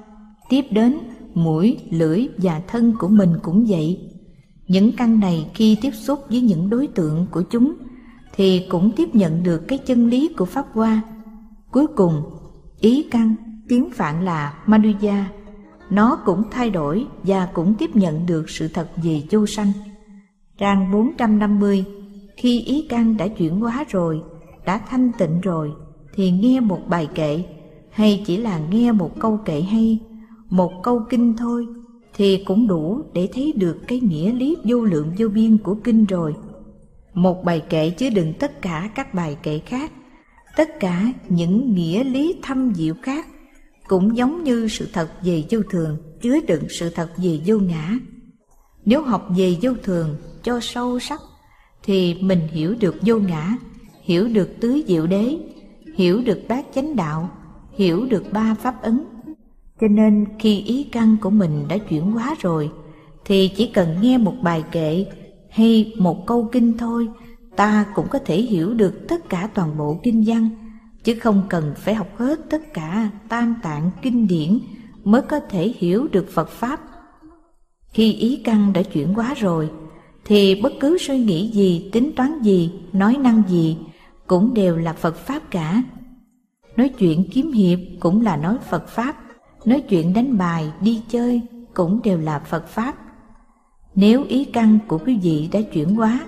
Tiếp 0.49 0.65
đến, 0.71 0.97
mũi, 1.33 1.77
lưỡi 1.89 2.27
và 2.37 2.61
thân 2.67 2.93
của 2.99 3.07
mình 3.07 3.33
cũng 3.43 3.65
vậy. 3.69 3.99
Những 4.67 4.91
căn 4.91 5.19
này 5.19 5.49
khi 5.53 5.77
tiếp 5.81 5.91
xúc 5.91 6.19
với 6.29 6.41
những 6.41 6.69
đối 6.69 6.87
tượng 6.87 7.25
của 7.31 7.41
chúng 7.41 7.73
thì 8.35 8.65
cũng 8.69 8.91
tiếp 8.95 9.15
nhận 9.15 9.43
được 9.43 9.67
cái 9.67 9.77
chân 9.77 10.07
lý 10.07 10.33
của 10.37 10.45
Pháp 10.45 10.65
Hoa. 10.73 11.01
Cuối 11.71 11.87
cùng, 11.87 12.21
ý 12.79 13.03
căn, 13.11 13.35
tiếng 13.67 13.89
Phạn 13.91 14.25
là 14.25 14.53
Manuja 14.65 15.23
nó 15.89 16.19
cũng 16.25 16.43
thay 16.51 16.69
đổi 16.69 17.05
và 17.23 17.45
cũng 17.53 17.75
tiếp 17.75 17.95
nhận 17.95 18.25
được 18.25 18.49
sự 18.49 18.67
thật 18.67 18.87
về 19.03 19.21
vô 19.31 19.45
sanh. 19.45 19.71
Trang 20.57 20.91
450, 20.91 21.85
khi 22.37 22.61
ý 22.61 22.85
căn 22.89 23.17
đã 23.17 23.27
chuyển 23.27 23.59
hóa 23.59 23.85
rồi, 23.89 24.21
đã 24.65 24.77
thanh 24.77 25.11
tịnh 25.17 25.41
rồi, 25.41 25.71
thì 26.13 26.31
nghe 26.31 26.59
một 26.59 26.79
bài 26.87 27.07
kệ, 27.15 27.43
hay 27.91 28.23
chỉ 28.25 28.37
là 28.37 28.59
nghe 28.59 28.91
một 28.91 29.19
câu 29.19 29.39
kệ 29.45 29.61
hay, 29.61 29.99
một 30.49 30.71
câu 30.83 31.01
kinh 31.09 31.37
thôi, 31.37 31.67
thì 32.13 32.43
cũng 32.43 32.67
đủ 32.67 33.01
để 33.13 33.29
thấy 33.33 33.53
được 33.55 33.77
cái 33.87 33.99
nghĩa 33.99 34.33
lý 34.33 34.57
vô 34.63 34.81
lượng 34.81 35.11
vô 35.17 35.27
biên 35.27 35.57
của 35.57 35.75
kinh 35.83 36.05
rồi. 36.05 36.35
Một 37.13 37.43
bài 37.43 37.63
kệ 37.69 37.89
chứa 37.89 38.09
đựng 38.09 38.33
tất 38.39 38.61
cả 38.61 38.89
các 38.95 39.13
bài 39.13 39.37
kệ 39.43 39.59
khác, 39.59 39.91
tất 40.57 40.79
cả 40.79 41.11
những 41.29 41.73
nghĩa 41.75 42.03
lý 42.03 42.35
thâm 42.41 42.73
diệu 42.75 42.93
khác 43.01 43.27
cũng 43.89 44.17
giống 44.17 44.43
như 44.43 44.67
sự 44.67 44.87
thật 44.93 45.09
về 45.23 45.43
vô 45.49 45.59
thường, 45.69 45.97
chứa 46.21 46.39
đựng 46.47 46.63
sự 46.69 46.89
thật 46.89 47.09
về 47.17 47.39
vô 47.45 47.57
ngã. 47.57 47.99
Nếu 48.85 49.03
học 49.03 49.27
về 49.37 49.55
vô 49.61 49.71
thường 49.83 50.15
cho 50.43 50.59
sâu 50.59 50.99
sắc, 50.99 51.21
thì 51.83 52.17
mình 52.21 52.47
hiểu 52.51 52.75
được 52.79 52.95
vô 53.01 53.19
ngã, 53.19 53.55
hiểu 54.01 54.27
được 54.27 54.49
tứ 54.59 54.81
diệu 54.87 55.07
đế, 55.07 55.37
hiểu 55.95 56.21
được 56.21 56.39
bát 56.47 56.65
chánh 56.75 56.95
đạo, 56.95 57.29
hiểu 57.71 58.05
được 58.05 58.23
ba 58.33 58.55
pháp 58.61 58.81
ấn 58.81 58.99
cho 59.81 59.87
nên 59.87 60.25
khi 60.39 60.61
ý 60.61 60.83
căn 60.83 61.17
của 61.21 61.29
mình 61.29 61.65
đã 61.67 61.77
chuyển 61.77 62.11
hóa 62.11 62.35
rồi, 62.39 62.71
thì 63.25 63.47
chỉ 63.47 63.71
cần 63.73 63.97
nghe 64.01 64.17
một 64.17 64.33
bài 64.41 64.63
kệ 64.71 65.05
hay 65.49 65.93
một 65.97 66.27
câu 66.27 66.49
kinh 66.51 66.77
thôi, 66.77 67.07
ta 67.55 67.85
cũng 67.95 68.07
có 68.09 68.19
thể 68.25 68.41
hiểu 68.41 68.73
được 68.73 69.07
tất 69.07 69.29
cả 69.29 69.49
toàn 69.53 69.77
bộ 69.77 69.99
kinh 70.03 70.23
văn 70.27 70.49
chứ 71.03 71.15
không 71.19 71.43
cần 71.49 71.73
phải 71.77 71.95
học 71.95 72.17
hết 72.17 72.39
tất 72.49 72.73
cả 72.73 73.09
tam 73.29 73.55
tạng 73.63 73.91
kinh 74.01 74.27
điển 74.27 74.59
mới 75.03 75.21
có 75.21 75.39
thể 75.39 75.73
hiểu 75.77 76.07
được 76.11 76.29
Phật 76.31 76.49
Pháp. 76.49 76.79
Khi 77.93 78.13
ý 78.13 78.41
căn 78.43 78.73
đã 78.73 78.81
chuyển 78.83 79.13
hóa 79.13 79.33
rồi, 79.33 79.69
thì 80.25 80.61
bất 80.61 80.73
cứ 80.79 80.97
suy 80.97 81.19
nghĩ 81.19 81.51
gì, 81.51 81.89
tính 81.93 82.11
toán 82.15 82.41
gì, 82.41 82.71
nói 82.93 83.17
năng 83.17 83.43
gì 83.47 83.77
cũng 84.27 84.53
đều 84.53 84.77
là 84.77 84.93
Phật 84.93 85.17
Pháp 85.17 85.51
cả. 85.51 85.83
Nói 86.75 86.89
chuyện 86.89 87.25
kiếm 87.31 87.51
hiệp 87.51 87.79
cũng 87.99 88.21
là 88.21 88.37
nói 88.37 88.57
Phật 88.69 88.87
Pháp, 88.87 89.15
nói 89.65 89.83
chuyện 89.89 90.13
đánh 90.13 90.37
bài, 90.37 90.71
đi 90.81 91.01
chơi 91.09 91.41
cũng 91.73 92.01
đều 92.03 92.17
là 92.17 92.39
Phật 92.39 92.67
Pháp. 92.67 92.95
Nếu 93.95 94.23
ý 94.23 94.45
căn 94.45 94.79
của 94.87 94.97
quý 94.97 95.17
vị 95.23 95.49
đã 95.51 95.61
chuyển 95.61 95.95
hóa 95.95 96.19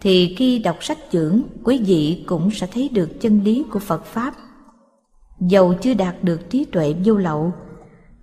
thì 0.00 0.34
khi 0.38 0.58
đọc 0.58 0.84
sách 0.84 0.98
trưởng 1.10 1.42
quý 1.64 1.78
vị 1.86 2.24
cũng 2.26 2.50
sẽ 2.50 2.66
thấy 2.72 2.88
được 2.88 3.20
chân 3.20 3.44
lý 3.44 3.64
của 3.70 3.78
Phật 3.78 4.04
Pháp. 4.04 4.34
Dầu 5.40 5.74
chưa 5.82 5.94
đạt 5.94 6.24
được 6.24 6.50
trí 6.50 6.64
tuệ 6.64 6.94
vô 7.04 7.14
lậu, 7.14 7.52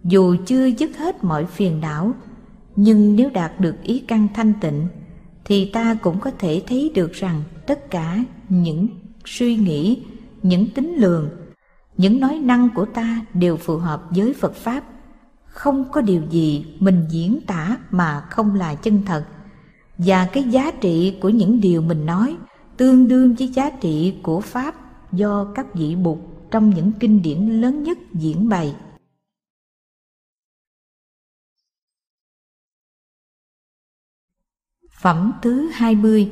dù 0.03 0.35
chưa 0.45 0.65
dứt 0.65 0.97
hết 0.97 1.23
mọi 1.23 1.45
phiền 1.45 1.79
não, 1.81 2.13
nhưng 2.75 3.15
nếu 3.15 3.29
đạt 3.29 3.59
được 3.59 3.75
ý 3.83 3.99
căn 3.99 4.27
thanh 4.33 4.53
tịnh, 4.61 4.87
thì 5.45 5.65
ta 5.65 5.97
cũng 6.01 6.19
có 6.19 6.31
thể 6.39 6.61
thấy 6.67 6.91
được 6.95 7.13
rằng 7.13 7.43
tất 7.67 7.91
cả 7.91 8.23
những 8.49 8.87
suy 9.25 9.55
nghĩ, 9.55 10.03
những 10.43 10.67
tính 10.69 10.95
lường, 10.95 11.29
những 11.97 12.19
nói 12.19 12.39
năng 12.43 12.69
của 12.75 12.85
ta 12.85 13.21
đều 13.33 13.57
phù 13.57 13.77
hợp 13.77 14.03
với 14.09 14.33
Phật 14.33 14.55
Pháp. 14.55 14.83
Không 15.45 15.85
có 15.91 16.01
điều 16.01 16.21
gì 16.29 16.65
mình 16.79 17.05
diễn 17.09 17.39
tả 17.47 17.77
mà 17.91 18.21
không 18.29 18.55
là 18.55 18.75
chân 18.75 19.01
thật 19.05 19.25
và 19.97 20.29
cái 20.33 20.43
giá 20.43 20.71
trị 20.71 21.17
của 21.21 21.29
những 21.29 21.61
điều 21.61 21.81
mình 21.81 22.05
nói 22.05 22.37
tương 22.77 23.07
đương 23.07 23.35
với 23.35 23.47
giá 23.47 23.69
trị 23.69 24.15
của 24.23 24.41
pháp 24.41 24.75
do 25.11 25.47
các 25.55 25.73
vị 25.73 25.95
bụt 25.95 26.17
trong 26.51 26.69
những 26.69 26.91
kinh 26.99 27.21
điển 27.21 27.61
lớn 27.61 27.83
nhất 27.83 27.97
diễn 28.13 28.49
bày. 28.49 28.75
Phẩm 35.01 35.31
thứ 35.41 35.69
20 35.73 36.31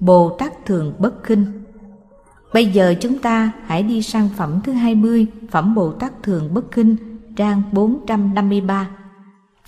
Bồ 0.00 0.36
Tát 0.38 0.66
Thường 0.66 0.94
Bất 0.98 1.22
Khinh. 1.22 1.46
Bây 2.52 2.66
giờ 2.66 2.94
chúng 3.00 3.18
ta 3.18 3.52
hãy 3.66 3.82
đi 3.82 4.02
sang 4.02 4.28
phẩm 4.36 4.60
thứ 4.64 4.72
20 4.72 5.26
Phẩm 5.50 5.74
Bồ 5.74 5.92
Tát 5.92 6.22
Thường 6.22 6.54
Bất 6.54 6.72
Khinh, 6.72 6.96
Trang 7.36 7.62
453 7.72 9.01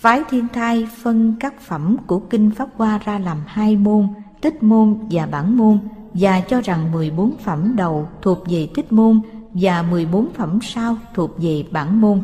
Phái 0.05 0.23
thiên 0.29 0.47
thai 0.53 0.87
phân 1.03 1.33
các 1.39 1.61
phẩm 1.61 1.97
của 2.07 2.19
Kinh 2.19 2.51
Pháp 2.51 2.69
Hoa 2.75 2.99
ra 3.05 3.19
làm 3.19 3.37
hai 3.47 3.75
môn, 3.75 4.07
tích 4.41 4.63
môn 4.63 4.97
và 5.09 5.25
bản 5.25 5.57
môn, 5.57 5.77
và 6.13 6.41
cho 6.41 6.61
rằng 6.61 6.91
14 6.91 7.37
phẩm 7.37 7.73
đầu 7.75 8.07
thuộc 8.21 8.43
về 8.49 8.67
tích 8.75 8.91
môn 8.91 9.21
và 9.53 9.81
14 9.81 10.27
phẩm 10.33 10.59
sau 10.61 10.97
thuộc 11.13 11.31
về 11.37 11.65
bản 11.71 12.01
môn. 12.01 12.21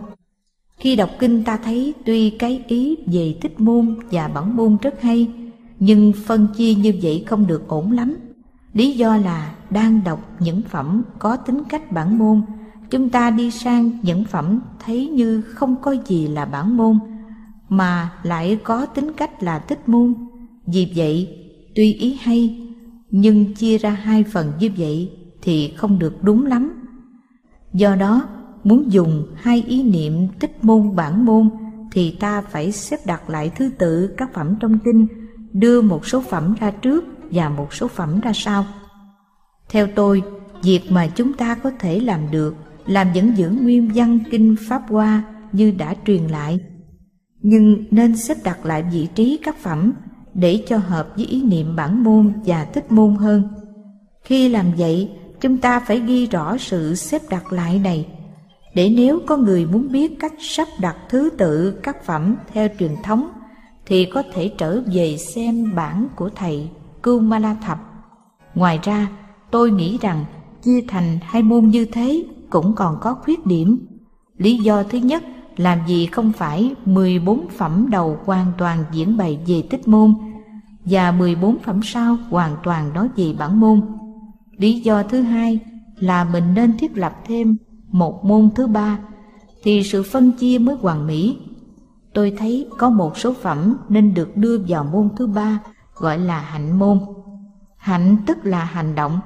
Khi 0.78 0.96
đọc 0.96 1.10
kinh 1.20 1.44
ta 1.44 1.58
thấy 1.58 1.94
tuy 2.06 2.30
cái 2.30 2.64
ý 2.68 2.98
về 3.06 3.38
tích 3.42 3.60
môn 3.60 3.96
và 4.12 4.28
bản 4.28 4.56
môn 4.56 4.78
rất 4.82 5.02
hay, 5.02 5.32
nhưng 5.80 6.14
phân 6.26 6.48
chia 6.56 6.74
như 6.74 6.94
vậy 7.02 7.24
không 7.28 7.48
được 7.48 7.68
ổn 7.68 7.92
lắm. 7.92 8.18
Lý 8.74 8.92
do 8.92 9.18
là 9.18 9.56
đang 9.70 10.04
đọc 10.04 10.20
những 10.40 10.62
phẩm 10.62 11.04
có 11.20 11.36
tính 11.36 11.64
cách 11.70 11.92
bản 11.92 12.18
môn, 12.18 12.42
chúng 12.90 13.10
ta 13.10 13.30
đi 13.30 13.52
sang 13.52 13.92
những 14.02 14.26
phẩm 14.26 14.60
thấy 14.86 15.08
như 15.08 15.42
không 15.42 15.76
có 15.82 15.96
gì 16.08 16.28
là 16.28 16.46
bản 16.46 16.78
môn, 16.78 17.00
mà 17.72 18.12
lại 18.24 18.60
có 18.64 18.86
tính 18.86 19.12
cách 19.18 19.44
là 19.44 19.60
tích 19.60 19.90
môn. 19.90 20.14
Vì 20.66 20.94
vậy, 20.96 21.38
tuy 21.76 21.94
ý 21.94 22.18
hay, 22.22 22.72
nhưng 23.10 23.54
chia 23.54 23.78
ra 23.78 23.90
hai 23.90 24.24
phần 24.24 24.52
như 24.60 24.72
vậy 24.78 25.12
thì 25.42 25.74
không 25.78 26.00
được 26.00 26.24
đúng 26.24 26.46
lắm. 26.46 26.74
Do 27.74 27.96
đó, 27.96 28.28
muốn 28.64 28.92
dùng 28.92 29.28
hai 29.36 29.64
ý 29.68 29.84
niệm 29.84 30.28
tích 30.40 30.64
môn 30.64 30.96
bản 30.96 31.26
môn 31.26 31.50
thì 31.92 32.12
ta 32.12 32.42
phải 32.42 32.72
xếp 32.72 32.98
đặt 33.06 33.30
lại 33.30 33.52
thứ 33.56 33.70
tự 33.78 34.14
các 34.18 34.34
phẩm 34.34 34.56
trong 34.60 34.80
kinh, 34.80 35.08
đưa 35.54 35.82
một 35.82 36.06
số 36.08 36.22
phẩm 36.30 36.56
ra 36.60 36.72
trước 36.72 37.06
và 37.32 37.50
một 37.50 37.74
số 37.74 37.88
phẩm 37.88 38.20
ra 38.20 38.32
sau. 38.34 38.66
Theo 39.70 39.88
tôi, 39.96 40.24
việc 40.64 40.92
mà 40.92 41.08
chúng 41.08 41.34
ta 41.34 41.56
có 41.56 41.72
thể 41.80 42.00
làm 42.00 42.32
được 42.32 42.56
làm 42.86 43.08
vẫn 43.16 43.38
giữ 43.38 43.50
nguyên 43.50 43.92
văn 43.96 44.20
kinh 44.32 44.56
Pháp 44.70 44.82
Hoa 44.90 45.24
như 45.52 45.72
đã 45.72 45.96
truyền 46.06 46.24
lại. 46.24 46.60
Nhưng 47.42 47.84
nên 47.92 48.18
xếp 48.18 48.38
đặt 48.44 48.66
lại 48.66 48.84
vị 48.92 49.08
trí 49.16 49.40
các 49.44 49.58
phẩm 49.58 49.94
để 50.34 50.64
cho 50.68 50.78
hợp 50.78 51.14
với 51.16 51.26
ý 51.26 51.44
niệm 51.44 51.76
bản 51.76 52.04
môn 52.04 52.34
và 52.46 52.66
thích 52.66 52.92
môn 52.92 53.16
hơn. 53.16 53.44
Khi 54.24 54.50
làm 54.50 54.66
vậy, 54.78 55.10
chúng 55.42 55.58
ta 55.58 55.80
phải 55.80 56.00
ghi 56.00 56.26
rõ 56.26 56.58
sự 56.58 56.96
xếp 56.96 57.22
đặt 57.30 57.54
lại 57.54 57.80
này 57.80 58.08
để 58.76 58.90
nếu 58.90 59.20
có 59.28 59.38
người 59.38 59.66
muốn 59.66 59.92
biết 59.92 60.20
cách 60.20 60.34
sắp 60.40 60.68
đặt 60.80 60.96
thứ 61.10 61.30
tự 61.38 61.72
các 61.84 62.06
phẩm 62.06 62.36
theo 62.54 62.68
truyền 62.80 62.92
thống 63.04 63.30
thì 63.86 64.06
có 64.06 64.24
thể 64.34 64.52
trở 64.58 64.82
về 64.94 65.18
xem 65.18 65.76
bản 65.76 66.08
của 66.16 66.30
thầy 66.36 66.70
Kumala 67.04 67.56
Thập. 67.66 67.78
Ngoài 68.56 68.80
ra, 68.84 69.08
tôi 69.52 69.72
nghĩ 69.72 69.98
rằng 70.02 70.26
chia 70.64 70.82
thành 70.88 71.20
hai 71.22 71.44
môn 71.44 71.66
như 71.66 71.86
thế 71.86 72.24
cũng 72.50 72.76
còn 72.76 72.98
có 73.02 73.14
khuyết 73.14 73.46
điểm. 73.46 73.88
Lý 74.38 74.58
do 74.58 74.84
thứ 74.84 74.98
nhất 74.98 75.24
làm 75.62 75.80
gì 75.88 76.06
không 76.06 76.32
phải 76.32 76.76
14 76.86 77.48
phẩm 77.58 77.88
đầu 77.90 78.18
hoàn 78.26 78.52
toàn 78.58 78.84
diễn 78.92 79.18
bày 79.18 79.40
về 79.48 79.64
tích 79.70 79.88
môn 79.88 80.14
và 80.86 81.12
14 81.12 81.60
phẩm 81.60 81.80
sau 81.84 82.18
hoàn 82.30 82.56
toàn 82.64 82.94
nói 82.94 83.10
về 83.16 83.34
bản 83.40 83.60
môn. 83.60 83.82
Lý 84.58 84.80
do 84.80 85.04
thứ 85.04 85.22
hai 85.22 85.60
là 86.00 86.24
mình 86.24 86.54
nên 86.54 86.78
thiết 86.78 86.98
lập 86.98 87.14
thêm 87.26 87.58
một 87.88 88.26
môn 88.26 88.50
thứ 88.56 88.68
ba 88.68 89.00
thì 89.64 89.84
sự 89.84 90.04
phân 90.04 90.32
chia 90.32 90.58
mới 90.58 90.76
hoàn 90.76 91.08
mỹ. 91.08 91.38
Tôi 92.14 92.34
thấy 92.38 92.68
có 92.78 92.90
một 92.90 93.18
số 93.18 93.34
phẩm 93.34 93.78
nên 93.90 94.14
được 94.14 94.38
đưa 94.38 94.58
vào 94.68 94.84
môn 94.84 95.10
thứ 95.18 95.28
ba 95.28 95.60
gọi 95.96 96.20
là 96.20 96.40
hạnh 96.40 96.80
môn. 96.80 97.00
Hạnh 97.78 98.18
tức 98.28 98.38
là 98.44 98.64
hành 98.64 98.96
động. 98.96 99.20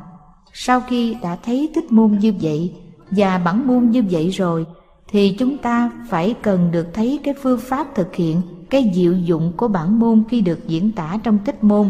Sau 0.53 0.81
khi 0.81 1.17
đã 1.21 1.37
thấy 1.45 1.71
tích 1.75 1.91
môn 1.91 2.17
như 2.19 2.33
vậy 2.41 2.75
và 3.11 3.37
bản 3.37 3.67
môn 3.67 3.89
như 3.89 4.03
vậy 4.09 4.29
rồi 4.29 4.65
thì 5.07 5.35
chúng 5.39 5.57
ta 5.57 5.91
phải 6.09 6.35
cần 6.41 6.71
được 6.71 6.87
thấy 6.93 7.19
cái 7.23 7.33
phương 7.41 7.59
pháp 7.59 7.95
thực 7.95 8.15
hiện, 8.15 8.41
cái 8.69 8.91
diệu 8.93 9.13
dụng 9.13 9.53
của 9.57 9.67
bản 9.67 9.99
môn 9.99 10.23
khi 10.29 10.41
được 10.41 10.67
diễn 10.67 10.91
tả 10.91 11.17
trong 11.23 11.37
tích 11.45 11.63
môn 11.63 11.89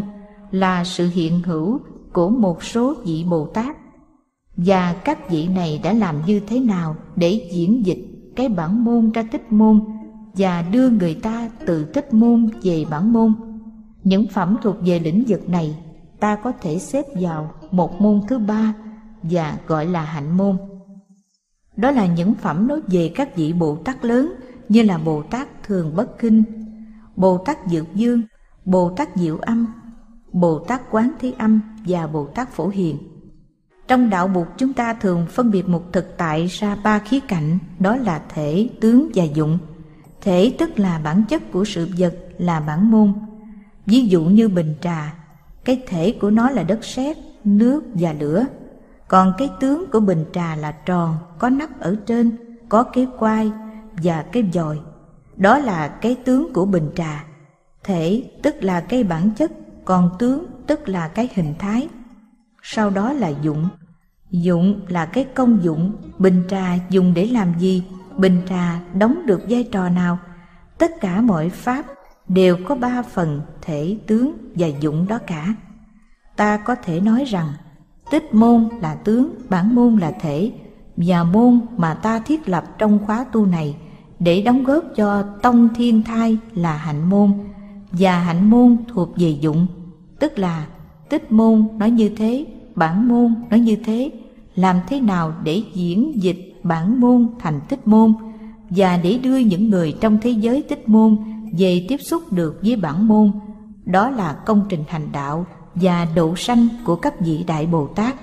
là 0.50 0.84
sự 0.84 1.08
hiện 1.08 1.42
hữu 1.42 1.80
của 2.12 2.28
một 2.28 2.64
số 2.64 2.94
vị 3.04 3.24
Bồ 3.30 3.46
Tát 3.46 3.76
và 4.56 4.92
các 4.92 5.30
vị 5.30 5.48
này 5.48 5.80
đã 5.82 5.92
làm 5.92 6.16
như 6.26 6.40
thế 6.40 6.60
nào 6.60 6.96
để 7.16 7.48
diễn 7.52 7.86
dịch 7.86 7.98
cái 8.36 8.48
bản 8.48 8.84
môn 8.84 9.10
ra 9.10 9.22
tích 9.32 9.52
môn 9.52 9.80
và 10.34 10.62
đưa 10.62 10.90
người 10.90 11.14
ta 11.14 11.48
từ 11.66 11.84
tích 11.84 12.14
môn 12.14 12.48
về 12.62 12.84
bản 12.90 13.12
môn. 13.12 13.32
Những 14.04 14.26
phẩm 14.26 14.56
thuộc 14.62 14.76
về 14.84 14.98
lĩnh 14.98 15.24
vực 15.28 15.48
này 15.48 15.76
ta 16.20 16.36
có 16.36 16.52
thể 16.60 16.78
xếp 16.78 17.04
vào 17.20 17.50
một 17.70 18.00
môn 18.00 18.20
thứ 18.28 18.38
ba 18.38 18.74
và 19.22 19.58
gọi 19.66 19.86
là 19.86 20.02
hạnh 20.02 20.36
môn. 20.36 20.56
Đó 21.76 21.90
là 21.90 22.06
những 22.06 22.34
phẩm 22.34 22.68
nói 22.68 22.80
về 22.86 23.12
các 23.14 23.36
vị 23.36 23.52
Bồ 23.52 23.76
Tát 23.76 24.04
lớn 24.04 24.34
như 24.68 24.82
là 24.82 24.98
Bồ 24.98 25.22
Tát 25.22 25.62
Thường 25.62 25.96
Bất 25.96 26.18
Kinh, 26.18 26.42
Bồ 27.16 27.38
Tát 27.38 27.58
Dược 27.70 27.94
Dương, 27.94 28.22
Bồ 28.64 28.90
Tát 28.90 29.08
Diệu 29.14 29.38
Âm, 29.38 29.66
Bồ 30.32 30.58
Tát 30.58 30.80
Quán 30.90 31.12
Thế 31.20 31.32
Âm 31.38 31.60
và 31.86 32.06
Bồ 32.06 32.26
Tát 32.26 32.52
Phổ 32.52 32.68
Hiền. 32.68 32.98
Trong 33.88 34.10
đạo 34.10 34.28
Bụt 34.28 34.46
chúng 34.58 34.72
ta 34.72 34.94
thường 34.94 35.26
phân 35.30 35.50
biệt 35.50 35.68
một 35.68 35.92
thực 35.92 36.16
tại 36.16 36.46
ra 36.46 36.76
ba 36.84 36.98
khía 36.98 37.20
cạnh, 37.20 37.58
đó 37.78 37.96
là 37.96 38.22
thể, 38.28 38.68
tướng 38.80 39.10
và 39.14 39.24
dụng. 39.24 39.58
Thể 40.20 40.52
tức 40.58 40.78
là 40.78 41.00
bản 41.04 41.22
chất 41.28 41.52
của 41.52 41.64
sự 41.64 41.88
vật 41.98 42.14
là 42.38 42.60
bản 42.60 42.90
môn. 42.90 43.12
Ví 43.86 44.06
dụ 44.06 44.24
như 44.24 44.48
bình 44.48 44.74
trà, 44.80 45.14
cái 45.64 45.82
thể 45.86 46.16
của 46.20 46.30
nó 46.30 46.50
là 46.50 46.62
đất 46.62 46.84
sét, 46.84 47.16
nước 47.44 47.84
và 47.94 48.12
lửa. 48.12 48.44
Còn 49.08 49.32
cái 49.38 49.50
tướng 49.60 49.90
của 49.90 50.00
bình 50.00 50.24
trà 50.32 50.56
là 50.56 50.72
tròn, 50.72 51.18
có 51.38 51.48
nắp 51.48 51.80
ở 51.80 51.96
trên, 52.06 52.36
có 52.68 52.82
cái 52.82 53.06
quai 53.18 53.52
và 54.02 54.22
cái 54.22 54.50
dòi. 54.52 54.78
Đó 55.36 55.58
là 55.58 55.88
cái 55.88 56.14
tướng 56.24 56.52
của 56.52 56.66
bình 56.66 56.90
trà. 56.96 57.24
Thể 57.84 58.30
tức 58.42 58.54
là 58.60 58.80
cái 58.80 59.04
bản 59.04 59.30
chất, 59.36 59.52
còn 59.84 60.10
tướng 60.18 60.46
tức 60.66 60.88
là 60.88 61.08
cái 61.08 61.28
hình 61.34 61.54
thái. 61.58 61.88
Sau 62.62 62.90
đó 62.90 63.12
là 63.12 63.28
dụng. 63.28 63.68
Dụng 64.30 64.80
là 64.88 65.06
cái 65.06 65.24
công 65.24 65.64
dụng, 65.64 65.92
bình 66.18 66.42
trà 66.48 66.74
dùng 66.90 67.14
để 67.14 67.26
làm 67.26 67.58
gì, 67.58 67.84
bình 68.16 68.42
trà 68.48 68.80
đóng 68.94 69.26
được 69.26 69.40
vai 69.48 69.68
trò 69.72 69.88
nào. 69.88 70.18
Tất 70.78 70.90
cả 71.00 71.20
mọi 71.20 71.50
pháp 71.50 71.86
đều 72.28 72.56
có 72.68 72.74
ba 72.74 73.02
phần 73.02 73.40
thể 73.62 73.96
tướng 74.06 74.36
và 74.54 74.66
dụng 74.66 75.08
đó 75.08 75.18
cả. 75.26 75.54
Ta 76.36 76.56
có 76.56 76.74
thể 76.74 77.00
nói 77.00 77.24
rằng 77.24 77.52
tích 78.10 78.34
môn 78.34 78.68
là 78.80 78.94
tướng, 78.94 79.34
bản 79.48 79.74
môn 79.74 79.96
là 79.96 80.10
thể, 80.10 80.52
và 80.96 81.24
môn 81.24 81.60
mà 81.76 81.94
ta 81.94 82.18
thiết 82.18 82.48
lập 82.48 82.64
trong 82.78 82.98
khóa 83.06 83.24
tu 83.32 83.46
này 83.46 83.76
để 84.18 84.42
đóng 84.42 84.64
góp 84.64 84.84
cho 84.96 85.22
tông 85.42 85.68
thiên 85.74 86.02
thai 86.02 86.38
là 86.54 86.76
hạnh 86.76 87.10
môn 87.10 87.32
và 87.92 88.18
hạnh 88.18 88.50
môn 88.50 88.76
thuộc 88.88 89.08
về 89.16 89.30
dụng. 89.40 89.66
Tức 90.18 90.38
là 90.38 90.66
tích 91.10 91.32
môn 91.32 91.68
nói 91.78 91.90
như 91.90 92.08
thế 92.08 92.46
bản 92.74 93.08
môn 93.08 93.34
nói 93.50 93.60
như 93.60 93.76
thế. 93.84 94.10
Làm 94.54 94.76
thế 94.88 95.00
nào 95.00 95.32
để 95.44 95.62
diễn 95.74 96.22
dịch 96.22 96.60
bản 96.62 97.00
môn 97.00 97.28
thành 97.38 97.60
tích 97.68 97.88
môn 97.88 98.14
và 98.70 98.96
để 98.96 99.18
đưa 99.22 99.36
những 99.36 99.70
người 99.70 99.96
trong 100.00 100.18
thế 100.22 100.30
giới 100.30 100.62
tích 100.62 100.88
môn 100.88 101.16
về 101.58 101.86
tiếp 101.88 101.96
xúc 101.96 102.32
được 102.32 102.60
với 102.62 102.76
bản 102.76 103.08
môn? 103.08 103.30
Đó 103.84 104.10
là 104.10 104.32
công 104.32 104.66
trình 104.68 104.84
hành 104.88 105.08
đạo 105.12 105.46
và 105.76 106.06
độ 106.14 106.36
sanh 106.36 106.68
của 106.84 106.96
các 106.96 107.20
vị 107.20 107.44
đại 107.46 107.66
bồ 107.66 107.86
tát. 107.86 108.14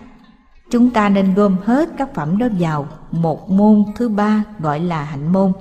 Chúng 0.71 0.89
ta 0.89 1.09
nên 1.09 1.33
gom 1.33 1.57
hết 1.63 1.89
các 1.97 2.13
phẩm 2.13 2.37
đó 2.37 2.47
vào 2.59 2.87
một 3.11 3.49
môn 3.49 3.83
thứ 3.95 4.09
ba 4.09 4.43
gọi 4.59 4.79
là 4.79 5.03
hạnh 5.03 5.33
môn. 5.33 5.51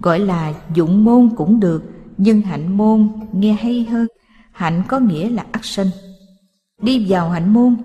Gọi 0.00 0.18
là 0.18 0.54
dụng 0.74 1.04
môn 1.04 1.28
cũng 1.36 1.60
được, 1.60 1.84
nhưng 2.16 2.42
hạnh 2.42 2.76
môn 2.76 3.08
nghe 3.32 3.52
hay 3.52 3.84
hơn. 3.90 4.06
Hạnh 4.52 4.82
có 4.88 4.98
nghĩa 4.98 5.30
là 5.30 5.46
action 5.52 5.86
đi 6.82 7.06
vào 7.08 7.30
hạnh 7.30 7.54
môn. 7.54 7.76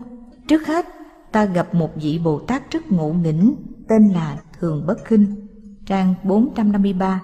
Trước 0.47 0.67
hết, 0.67 0.85
ta 1.31 1.45
gặp 1.45 1.73
một 1.73 1.89
vị 1.95 2.19
bồ 2.23 2.39
tát 2.39 2.71
rất 2.71 2.91
ngộ 2.91 3.13
nghĩnh, 3.13 3.55
tên 3.89 4.09
là 4.09 4.37
thường 4.59 4.87
bất 4.87 5.05
khinh, 5.05 5.47
trang 5.85 6.13
453 6.23 7.21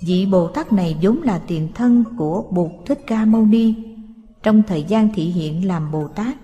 vị 0.00 0.26
bồ 0.26 0.48
tát 0.48 0.72
này 0.72 0.96
vốn 1.02 1.22
là 1.22 1.38
tiền 1.38 1.68
thân 1.74 2.04
của 2.18 2.44
bụt 2.50 2.70
thích 2.86 3.00
ca 3.06 3.24
mâu 3.24 3.44
ni 3.46 3.74
trong 4.46 4.62
thời 4.62 4.82
gian 4.82 5.08
thị 5.14 5.24
hiện 5.24 5.66
làm 5.66 5.90
bồ 5.92 6.08
tát. 6.08 6.36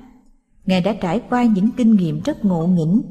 Ngài 0.67 0.81
đã 0.81 0.95
trải 1.01 1.21
qua 1.31 1.45
những 1.45 1.71
kinh 1.77 1.97
nghiệm 1.97 2.21
rất 2.21 2.45
ngộ 2.45 2.67
nghĩnh. 2.67 3.03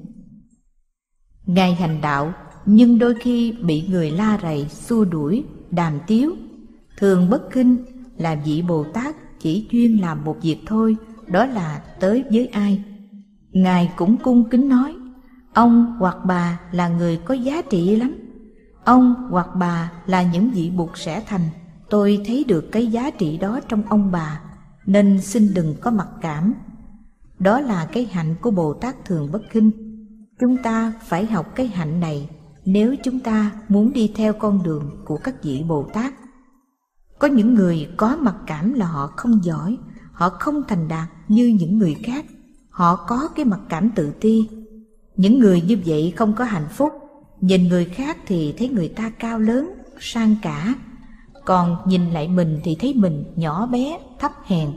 Ngài 1.45 1.75
hành 1.75 2.01
đạo, 2.01 2.33
nhưng 2.65 2.99
đôi 2.99 3.15
khi 3.21 3.51
bị 3.51 3.87
người 3.87 4.11
la 4.11 4.39
rầy, 4.41 4.65
xua 4.69 5.05
đuổi, 5.05 5.43
đàm 5.69 5.99
tiếu. 6.07 6.35
Thường 6.97 7.29
bất 7.29 7.51
kinh 7.51 7.77
là 8.17 8.41
vị 8.45 8.61
bồ 8.61 8.83
tát 8.83 9.15
chỉ 9.39 9.67
chuyên 9.71 9.97
làm 9.97 10.25
một 10.25 10.37
việc 10.41 10.57
thôi, 10.65 10.95
đó 11.27 11.45
là 11.45 11.81
tới 11.99 12.23
với 12.31 12.47
ai. 12.47 12.83
Ngài 13.51 13.91
cũng 13.95 14.17
cung 14.17 14.49
kính 14.49 14.69
nói, 14.69 14.95
ông 15.53 15.95
hoặc 15.99 16.17
bà 16.25 16.59
là 16.71 16.87
người 16.87 17.17
có 17.17 17.33
giá 17.33 17.61
trị 17.61 17.95
lắm. 17.95 18.15
Ông 18.83 19.15
hoặc 19.29 19.47
bà 19.55 19.91
là 20.05 20.23
những 20.23 20.51
vị 20.51 20.69
bụt 20.69 20.89
sẽ 20.95 21.23
thành. 21.27 21.49
Tôi 21.89 22.21
thấy 22.25 22.45
được 22.47 22.71
cái 22.71 22.87
giá 22.87 23.09
trị 23.09 23.37
đó 23.37 23.59
trong 23.69 23.83
ông 23.89 24.11
bà 24.11 24.41
nên 24.91 25.21
xin 25.21 25.53
đừng 25.53 25.75
có 25.81 25.91
mặc 25.91 26.07
cảm. 26.21 26.53
Đó 27.39 27.59
là 27.59 27.89
cái 27.93 28.05
hạnh 28.05 28.35
của 28.41 28.51
bồ 28.51 28.73
tát 28.73 29.05
thường 29.05 29.31
bất 29.31 29.41
kinh. 29.51 29.71
Chúng 30.39 30.57
ta 30.57 30.93
phải 31.07 31.25
học 31.25 31.55
cái 31.55 31.67
hạnh 31.67 31.99
này 31.99 32.29
nếu 32.65 32.95
chúng 33.03 33.19
ta 33.19 33.51
muốn 33.69 33.93
đi 33.93 34.11
theo 34.15 34.33
con 34.33 34.63
đường 34.63 34.91
của 35.05 35.17
các 35.17 35.43
vị 35.43 35.63
Bồ 35.67 35.83
Tát. 35.93 36.13
Có 37.19 37.27
những 37.27 37.53
người 37.53 37.87
có 37.97 38.17
mặc 38.21 38.35
cảm 38.47 38.73
là 38.73 38.85
họ 38.85 39.07
không 39.07 39.43
giỏi, 39.43 39.77
họ 40.11 40.29
không 40.29 40.63
thành 40.67 40.87
đạt 40.87 41.09
như 41.27 41.57
những 41.59 41.77
người 41.77 41.95
khác, 42.03 42.25
họ 42.69 42.95
có 43.07 43.29
cái 43.35 43.45
mặc 43.45 43.59
cảm 43.69 43.89
tự 43.95 44.11
ti. 44.21 44.49
Những 45.15 45.39
người 45.39 45.61
như 45.61 45.77
vậy 45.85 46.13
không 46.15 46.33
có 46.33 46.43
hạnh 46.43 46.67
phúc, 46.71 46.93
nhìn 47.41 47.67
người 47.67 47.85
khác 47.85 48.17
thì 48.27 48.53
thấy 48.57 48.69
người 48.69 48.87
ta 48.87 49.09
cao 49.09 49.39
lớn, 49.39 49.73
sang 49.99 50.35
cả, 50.41 50.75
còn 51.45 51.77
nhìn 51.85 52.11
lại 52.11 52.27
mình 52.27 52.59
thì 52.63 52.75
thấy 52.79 52.93
mình 52.93 53.23
nhỏ 53.35 53.65
bé, 53.65 53.99
thấp 54.19 54.31
hèn. 54.45 54.69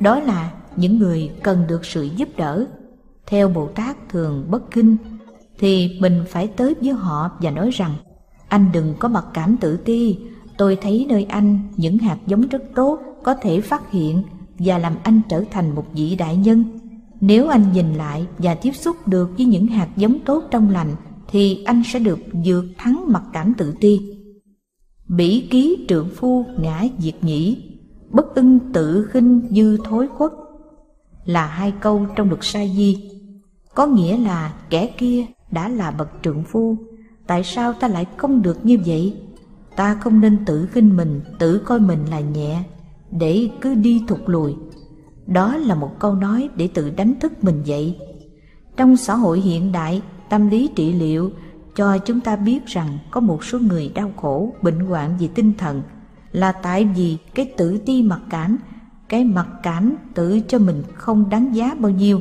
Đó 0.00 0.20
là 0.20 0.52
những 0.76 0.98
người 0.98 1.30
cần 1.42 1.64
được 1.68 1.84
sự 1.84 2.02
giúp 2.16 2.28
đỡ. 2.36 2.66
Theo 3.26 3.48
Bồ 3.48 3.66
Tát 3.66 4.08
thường 4.08 4.44
bất 4.50 4.70
kinh 4.70 4.96
thì 5.58 5.98
mình 6.00 6.24
phải 6.28 6.46
tới 6.46 6.74
với 6.82 6.92
họ 6.92 7.30
và 7.40 7.50
nói 7.50 7.70
rằng 7.70 7.94
anh 8.48 8.70
đừng 8.72 8.94
có 8.98 9.08
mặc 9.08 9.24
cảm 9.34 9.56
tự 9.56 9.76
ti 9.76 10.18
tôi 10.56 10.78
thấy 10.82 11.06
nơi 11.08 11.24
anh 11.24 11.58
những 11.76 11.98
hạt 11.98 12.18
giống 12.26 12.48
rất 12.48 12.62
tốt 12.74 13.00
có 13.24 13.34
thể 13.34 13.60
phát 13.60 13.90
hiện 13.90 14.22
và 14.58 14.78
làm 14.78 14.96
anh 15.02 15.20
trở 15.28 15.44
thành 15.50 15.74
một 15.74 15.84
vị 15.92 16.16
đại 16.16 16.36
nhân 16.36 16.64
nếu 17.20 17.48
anh 17.48 17.72
nhìn 17.72 17.94
lại 17.94 18.26
và 18.38 18.54
tiếp 18.54 18.72
xúc 18.72 19.08
được 19.08 19.30
với 19.36 19.46
những 19.46 19.66
hạt 19.66 19.88
giống 19.96 20.18
tốt 20.24 20.44
trong 20.50 20.70
lành 20.70 20.96
thì 21.28 21.64
anh 21.64 21.82
sẽ 21.86 21.98
được 21.98 22.18
vượt 22.44 22.64
thắng 22.78 23.04
mặc 23.06 23.22
cảm 23.32 23.54
tự 23.54 23.74
ti 23.80 24.00
Bỉ 25.08 25.48
ký 25.50 25.86
trượng 25.88 26.08
phu 26.08 26.44
ngã 26.58 26.84
diệt 26.98 27.24
nhĩ, 27.24 27.62
Bất 28.10 28.34
ưng 28.34 28.58
tự 28.72 29.08
khinh 29.10 29.48
dư 29.50 29.76
thối 29.84 30.08
khuất. 30.08 30.30
Là 31.24 31.46
hai 31.46 31.72
câu 31.80 32.06
trong 32.16 32.28
luật 32.28 32.40
sa 32.42 32.60
di. 32.76 33.10
Có 33.74 33.86
nghĩa 33.86 34.16
là 34.16 34.54
kẻ 34.70 34.86
kia 34.98 35.26
đã 35.50 35.68
là 35.68 35.90
bậc 35.90 36.08
trượng 36.22 36.42
phu, 36.42 36.76
Tại 37.26 37.44
sao 37.44 37.72
ta 37.72 37.88
lại 37.88 38.06
không 38.16 38.42
được 38.42 38.66
như 38.66 38.78
vậy? 38.86 39.14
Ta 39.76 39.94
không 39.94 40.20
nên 40.20 40.44
tự 40.44 40.66
khinh 40.66 40.96
mình, 40.96 41.20
Tự 41.38 41.58
coi 41.58 41.80
mình 41.80 42.04
là 42.10 42.20
nhẹ, 42.20 42.62
Để 43.10 43.50
cứ 43.60 43.74
đi 43.74 44.02
thụt 44.08 44.20
lùi. 44.26 44.54
Đó 45.26 45.56
là 45.56 45.74
một 45.74 45.90
câu 45.98 46.14
nói 46.14 46.48
để 46.56 46.68
tự 46.74 46.90
đánh 46.90 47.14
thức 47.20 47.44
mình 47.44 47.62
dậy. 47.64 47.98
Trong 48.76 48.96
xã 48.96 49.14
hội 49.14 49.40
hiện 49.40 49.72
đại, 49.72 50.02
Tâm 50.30 50.48
lý 50.48 50.68
trị 50.76 50.92
liệu 50.92 51.30
cho 51.76 51.98
chúng 51.98 52.20
ta 52.20 52.36
biết 52.36 52.66
rằng 52.66 52.98
có 53.10 53.20
một 53.20 53.44
số 53.44 53.58
người 53.58 53.92
đau 53.94 54.12
khổ, 54.16 54.54
bệnh 54.62 54.80
hoạn 54.80 55.16
vì 55.18 55.28
tinh 55.28 55.52
thần 55.58 55.82
là 56.32 56.52
tại 56.52 56.84
vì 56.84 57.18
cái 57.34 57.52
tự 57.56 57.78
ti 57.78 58.02
mặc 58.02 58.20
cảm, 58.30 58.58
cái 59.08 59.24
mặc 59.24 59.48
cảm 59.62 59.94
tự 60.14 60.40
cho 60.40 60.58
mình 60.58 60.82
không 60.94 61.30
đáng 61.30 61.54
giá 61.54 61.74
bao 61.78 61.90
nhiêu. 61.90 62.20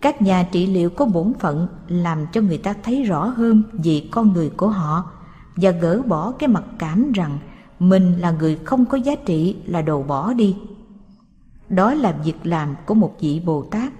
Các 0.00 0.22
nhà 0.22 0.48
trị 0.52 0.66
liệu 0.66 0.90
có 0.90 1.06
bổn 1.06 1.32
phận 1.38 1.68
làm 1.88 2.26
cho 2.32 2.40
người 2.40 2.58
ta 2.58 2.74
thấy 2.82 3.02
rõ 3.02 3.26
hơn 3.26 3.62
về 3.72 4.08
con 4.10 4.32
người 4.32 4.50
của 4.50 4.68
họ 4.68 5.10
và 5.56 5.70
gỡ 5.70 6.02
bỏ 6.02 6.32
cái 6.32 6.48
mặc 6.48 6.64
cảm 6.78 7.12
rằng 7.12 7.38
mình 7.78 8.18
là 8.18 8.30
người 8.30 8.58
không 8.64 8.86
có 8.86 8.98
giá 8.98 9.14
trị 9.14 9.56
là 9.66 9.82
đồ 9.82 10.02
bỏ 10.02 10.32
đi. 10.32 10.56
Đó 11.68 11.94
là 11.94 12.12
việc 12.24 12.46
làm 12.46 12.74
của 12.86 12.94
một 12.94 13.16
vị 13.20 13.42
Bồ 13.44 13.62
Tát. 13.62 13.92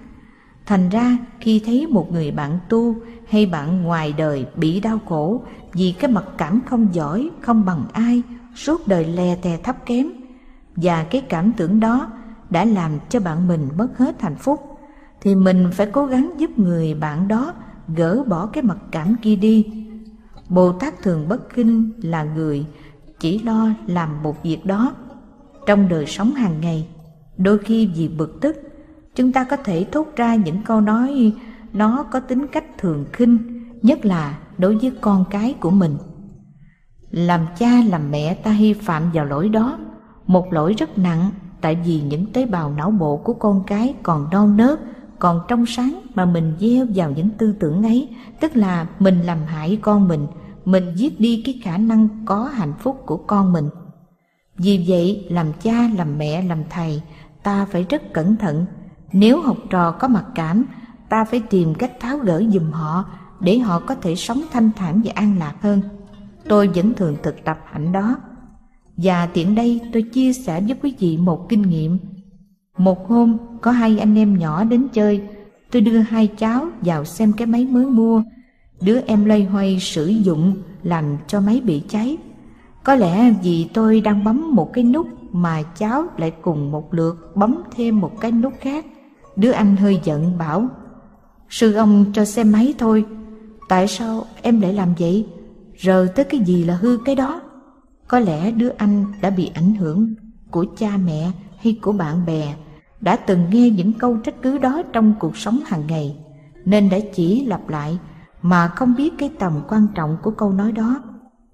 Thành 0.65 0.89
ra 0.89 1.17
khi 1.39 1.61
thấy 1.65 1.87
một 1.87 2.11
người 2.11 2.31
bạn 2.31 2.59
tu 2.69 2.95
hay 3.29 3.45
bạn 3.45 3.83
ngoài 3.83 4.13
đời 4.17 4.45
bị 4.55 4.79
đau 4.79 4.99
khổ 5.05 5.41
vì 5.73 5.95
cái 5.99 6.11
mặc 6.11 6.25
cảm 6.37 6.61
không 6.65 6.87
giỏi, 6.93 7.29
không 7.41 7.65
bằng 7.65 7.85
ai, 7.93 8.21
suốt 8.55 8.87
đời 8.87 9.05
lè 9.05 9.35
tè 9.35 9.57
thấp 9.63 9.85
kém 9.85 10.07
và 10.75 11.03
cái 11.03 11.21
cảm 11.21 11.51
tưởng 11.57 11.79
đó 11.79 12.11
đã 12.49 12.65
làm 12.65 12.91
cho 13.09 13.19
bạn 13.19 13.47
mình 13.47 13.69
mất 13.77 13.97
hết 13.97 14.21
hạnh 14.21 14.35
phúc 14.35 14.59
thì 15.21 15.35
mình 15.35 15.69
phải 15.73 15.87
cố 15.91 16.05
gắng 16.05 16.31
giúp 16.37 16.59
người 16.59 16.93
bạn 16.93 17.27
đó 17.27 17.53
gỡ 17.95 18.23
bỏ 18.27 18.45
cái 18.45 18.63
mặc 18.63 18.77
cảm 18.91 19.15
kia 19.21 19.35
đi. 19.35 19.65
Bồ 20.49 20.71
Tát 20.71 21.01
thường 21.03 21.27
bất 21.27 21.53
kinh 21.53 21.91
là 22.01 22.23
người 22.23 22.65
chỉ 23.19 23.39
lo 23.39 23.69
làm 23.87 24.23
một 24.23 24.43
việc 24.43 24.65
đó 24.65 24.93
trong 25.65 25.89
đời 25.89 26.05
sống 26.05 26.33
hàng 26.33 26.61
ngày. 26.61 26.87
Đôi 27.37 27.57
khi 27.57 27.87
vì 27.95 28.07
bực 28.07 28.41
tức, 28.41 28.57
chúng 29.15 29.31
ta 29.31 29.43
có 29.43 29.55
thể 29.55 29.85
thốt 29.91 30.07
ra 30.15 30.35
những 30.35 30.63
câu 30.63 30.81
nói 30.81 31.33
nó 31.73 32.03
có 32.03 32.19
tính 32.19 32.47
cách 32.47 32.77
thường 32.77 33.05
khinh, 33.13 33.37
nhất 33.81 34.05
là 34.05 34.37
đối 34.57 34.75
với 34.75 34.91
con 35.01 35.25
cái 35.29 35.55
của 35.59 35.71
mình. 35.71 35.97
Làm 37.11 37.45
cha 37.57 37.71
làm 37.89 38.11
mẹ 38.11 38.33
ta 38.33 38.51
hy 38.51 38.73
phạm 38.73 39.11
vào 39.13 39.25
lỗi 39.25 39.49
đó, 39.49 39.79
một 40.27 40.53
lỗi 40.53 40.73
rất 40.77 40.97
nặng 40.97 41.29
tại 41.61 41.77
vì 41.85 42.01
những 42.01 42.25
tế 42.33 42.45
bào 42.45 42.71
não 42.71 42.91
bộ 42.91 43.17
của 43.17 43.33
con 43.33 43.63
cái 43.67 43.95
còn 44.03 44.27
non 44.31 44.57
nớt, 44.57 44.79
còn 45.19 45.41
trong 45.47 45.65
sáng 45.65 46.01
mà 46.15 46.25
mình 46.25 46.53
gieo 46.59 46.85
vào 46.95 47.11
những 47.11 47.29
tư 47.29 47.53
tưởng 47.59 47.83
ấy, 47.83 48.09
tức 48.39 48.55
là 48.55 48.87
mình 48.99 49.21
làm 49.21 49.37
hại 49.45 49.79
con 49.81 50.07
mình, 50.07 50.27
mình 50.65 50.93
giết 50.95 51.19
đi 51.19 51.41
cái 51.45 51.59
khả 51.63 51.77
năng 51.77 52.07
có 52.25 52.43
hạnh 52.43 52.73
phúc 52.79 53.01
của 53.05 53.17
con 53.17 53.53
mình. 53.53 53.69
Vì 54.57 54.85
vậy, 54.87 55.27
làm 55.29 55.47
cha, 55.61 55.89
làm 55.97 56.17
mẹ, 56.17 56.41
làm 56.41 56.63
thầy, 56.69 57.01
ta 57.43 57.65
phải 57.65 57.85
rất 57.89 58.13
cẩn 58.13 58.35
thận. 58.35 58.65
Nếu 59.13 59.41
học 59.41 59.57
trò 59.69 59.91
có 59.91 60.07
mặc 60.07 60.25
cảm, 60.35 60.65
ta 61.09 61.25
phải 61.25 61.39
tìm 61.39 61.73
cách 61.73 61.99
tháo 61.99 62.17
gỡ 62.17 62.43
giùm 62.49 62.71
họ 62.71 63.05
để 63.39 63.59
họ 63.59 63.79
có 63.79 63.95
thể 63.95 64.15
sống 64.15 64.41
thanh 64.51 64.71
thản 64.75 65.01
và 65.05 65.11
an 65.15 65.35
lạc 65.39 65.55
hơn. 65.61 65.81
Tôi 66.47 66.67
vẫn 66.67 66.93
thường 66.93 67.15
thực 67.23 67.43
tập 67.43 67.59
hạnh 67.65 67.91
đó. 67.91 68.15
Và 68.97 69.25
tiện 69.25 69.55
đây 69.55 69.81
tôi 69.93 70.01
chia 70.01 70.33
sẻ 70.33 70.61
với 70.61 70.77
quý 70.83 70.93
vị 70.99 71.17
một 71.17 71.49
kinh 71.49 71.61
nghiệm. 71.61 71.97
Một 72.77 73.07
hôm 73.07 73.37
có 73.61 73.71
hai 73.71 73.99
anh 73.99 74.15
em 74.15 74.37
nhỏ 74.37 74.63
đến 74.63 74.87
chơi, 74.93 75.21
tôi 75.71 75.81
đưa 75.81 75.97
hai 75.97 76.27
cháu 76.27 76.67
vào 76.81 77.05
xem 77.05 77.33
cái 77.33 77.47
máy 77.47 77.65
mới 77.65 77.85
mua. 77.85 78.23
Đứa 78.81 78.99
em 79.07 79.25
lây 79.25 79.43
hoay 79.43 79.79
sử 79.79 80.07
dụng 80.07 80.55
làm 80.83 81.17
cho 81.27 81.41
máy 81.41 81.61
bị 81.65 81.83
cháy. 81.89 82.17
Có 82.83 82.95
lẽ 82.95 83.33
vì 83.43 83.69
tôi 83.73 84.01
đang 84.01 84.23
bấm 84.23 84.55
một 84.55 84.73
cái 84.73 84.83
nút 84.83 85.07
mà 85.31 85.63
cháu 85.63 86.05
lại 86.17 86.31
cùng 86.41 86.71
một 86.71 86.93
lượt 86.93 87.31
bấm 87.35 87.63
thêm 87.75 87.99
một 87.99 88.21
cái 88.21 88.31
nút 88.31 88.53
khác. 88.59 88.85
Đứa 89.41 89.51
anh 89.51 89.75
hơi 89.75 89.99
giận, 90.03 90.37
bảo, 90.37 90.69
Sư 91.49 91.73
ông 91.73 92.05
cho 92.13 92.25
xem 92.25 92.51
máy 92.51 92.73
thôi, 92.77 93.05
Tại 93.69 93.87
sao 93.87 94.25
em 94.41 94.61
lại 94.61 94.73
làm 94.73 94.93
vậy? 94.99 95.27
Rờ 95.81 96.07
tới 96.15 96.25
cái 96.25 96.39
gì 96.39 96.63
là 96.63 96.75
hư 96.75 96.97
cái 97.05 97.15
đó? 97.15 97.41
Có 98.07 98.19
lẽ 98.19 98.51
đứa 98.51 98.69
anh 98.77 99.05
đã 99.21 99.29
bị 99.29 99.51
ảnh 99.53 99.75
hưởng 99.75 100.13
Của 100.51 100.65
cha 100.77 100.97
mẹ 101.05 101.31
hay 101.57 101.79
của 101.81 101.91
bạn 101.91 102.25
bè 102.25 102.55
Đã 103.01 103.15
từng 103.15 103.45
nghe 103.51 103.69
những 103.69 103.93
câu 103.93 104.17
trách 104.17 104.35
cứ 104.41 104.57
đó 104.57 104.81
Trong 104.93 105.13
cuộc 105.19 105.37
sống 105.37 105.59
hàng 105.65 105.87
ngày, 105.87 106.15
Nên 106.65 106.89
đã 106.89 106.97
chỉ 107.13 107.45
lặp 107.45 107.69
lại 107.69 107.97
Mà 108.41 108.67
không 108.67 108.95
biết 108.97 109.13
cái 109.17 109.29
tầm 109.39 109.53
quan 109.69 109.87
trọng 109.95 110.17
của 110.23 110.31
câu 110.31 110.51
nói 110.51 110.71
đó. 110.71 111.03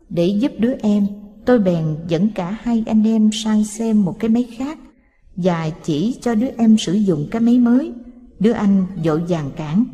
Để 0.09 0.27
giúp 0.27 0.51
đứa 0.59 0.73
em, 0.81 1.07
Tôi 1.45 1.59
bèn 1.59 1.85
dẫn 2.07 2.29
cả 2.35 2.57
hai 2.61 2.83
anh 2.87 3.07
em 3.07 3.29
sang 3.33 3.63
xem 3.63 4.05
một 4.05 4.15
cái 4.19 4.29
máy 4.29 4.49
khác 4.57 4.77
và 5.37 5.69
chỉ 5.83 6.19
cho 6.21 6.35
đứa 6.35 6.47
em 6.57 6.77
sử 6.77 6.93
dụng 6.93 7.27
cái 7.31 7.41
máy 7.41 7.59
mới. 7.59 7.93
Đứa 8.39 8.51
anh 8.51 8.85
vội 9.03 9.23
vàng 9.29 9.51
cản, 9.55 9.85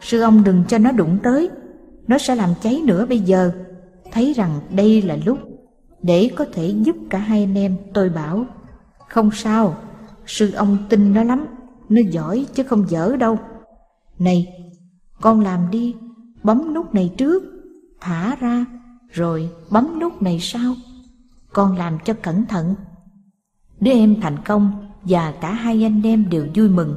Sư 0.00 0.20
ông 0.20 0.44
đừng 0.44 0.64
cho 0.68 0.78
nó 0.78 0.92
đụng 0.92 1.18
tới, 1.22 1.50
Nó 2.06 2.18
sẽ 2.18 2.34
làm 2.34 2.50
cháy 2.62 2.82
nữa 2.84 3.06
bây 3.06 3.18
giờ. 3.18 3.52
Thấy 4.12 4.32
rằng 4.32 4.60
đây 4.70 5.02
là 5.02 5.16
lúc 5.24 5.38
Để 6.02 6.30
có 6.36 6.44
thể 6.52 6.68
giúp 6.68 6.96
cả 7.10 7.18
hai 7.18 7.42
anh 7.42 7.54
em, 7.54 7.76
Tôi 7.94 8.08
bảo, 8.08 8.46
Không 9.08 9.30
sao, 9.32 9.76
Sư 10.26 10.52
ông 10.52 10.76
tin 10.88 11.14
nó 11.14 11.22
lắm, 11.22 11.46
Nó 11.88 12.00
giỏi 12.10 12.46
chứ 12.54 12.62
không 12.62 12.90
dở 12.90 13.16
đâu. 13.16 13.38
Này, 14.18 14.46
Con 15.20 15.40
làm 15.40 15.70
đi, 15.70 15.94
Bấm 16.42 16.74
nút 16.74 16.94
này 16.94 17.12
trước, 17.16 17.42
Thả 18.00 18.36
ra, 18.36 18.64
Rồi 19.10 19.50
bấm 19.70 19.98
nút 20.00 20.22
này 20.22 20.38
sau, 20.40 20.74
Con 21.52 21.76
làm 21.76 21.98
cho 22.04 22.14
cẩn 22.22 22.46
thận. 22.46 22.74
Đứa 23.80 23.92
em 23.92 24.20
thành 24.20 24.36
công 24.44 24.87
và 25.02 25.32
cả 25.40 25.52
hai 25.52 25.84
anh 25.84 26.02
em 26.02 26.30
đều 26.30 26.46
vui 26.54 26.68
mừng. 26.68 26.96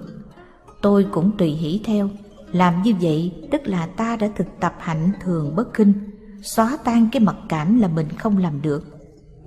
Tôi 0.81 1.05
cũng 1.11 1.31
tùy 1.37 1.49
hỷ 1.49 1.81
theo. 1.83 2.09
Làm 2.51 2.83
như 2.83 2.93
vậy 3.01 3.47
tức 3.51 3.61
là 3.65 3.85
ta 3.85 4.15
đã 4.15 4.29
thực 4.35 4.47
tập 4.59 4.75
hạnh 4.79 5.11
thường 5.23 5.55
bất 5.55 5.73
kinh 5.73 5.93
xóa 6.41 6.77
tan 6.83 7.09
cái 7.11 7.19
mặc 7.19 7.35
cảm 7.49 7.79
là 7.79 7.87
mình 7.87 8.07
không 8.17 8.37
làm 8.37 8.61
được. 8.61 8.83